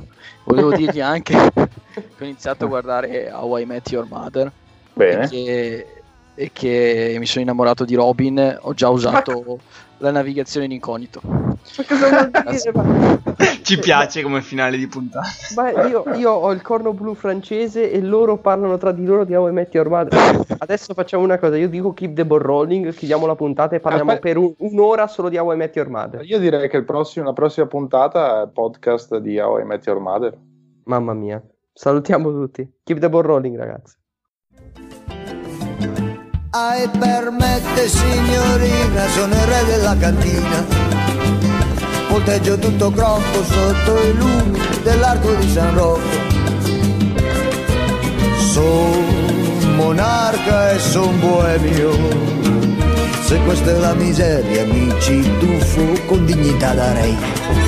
[0.44, 1.68] volevo dirgli anche che
[2.20, 4.52] ho iniziato a guardare How I Met Your Mother
[4.92, 5.24] Bene.
[5.24, 6.03] e che,
[6.35, 9.59] e che mi sono innamorato di Robin ho già usato
[9.98, 11.56] la navigazione in incognito Ma
[11.89, 12.73] cosa vuol dire?
[12.74, 13.23] Ma,
[13.62, 15.27] Ci piace come finale di puntata.
[15.55, 19.35] ma io, io ho il corno blu francese e loro parlano tra di loro di
[19.35, 20.44] How I Met Your Mother.
[20.59, 24.11] Adesso facciamo una cosa, io dico keep the ball rolling, chiudiamo la puntata e parliamo
[24.12, 24.28] Aspetta.
[24.35, 26.23] per un- un'ora solo di How I Met Your Mother.
[26.24, 30.01] Io direi che il prossimo- la prossima puntata è podcast di How I Met Your
[30.01, 30.36] Mother.
[30.85, 31.43] Mamma mia.
[31.73, 32.69] Salutiamo tutti.
[32.82, 33.97] Keep the ball rolling, ragazzi.
[36.56, 40.64] Ai permette signorina, sono il re della cantina.
[42.09, 46.16] Volteggio tutto crocco sotto i lumi dell'arco di San Rocco.
[48.52, 51.90] Son monarca e son boemio.
[53.24, 57.64] Se questa è la miseria, mi ci tuffo con dignità da re.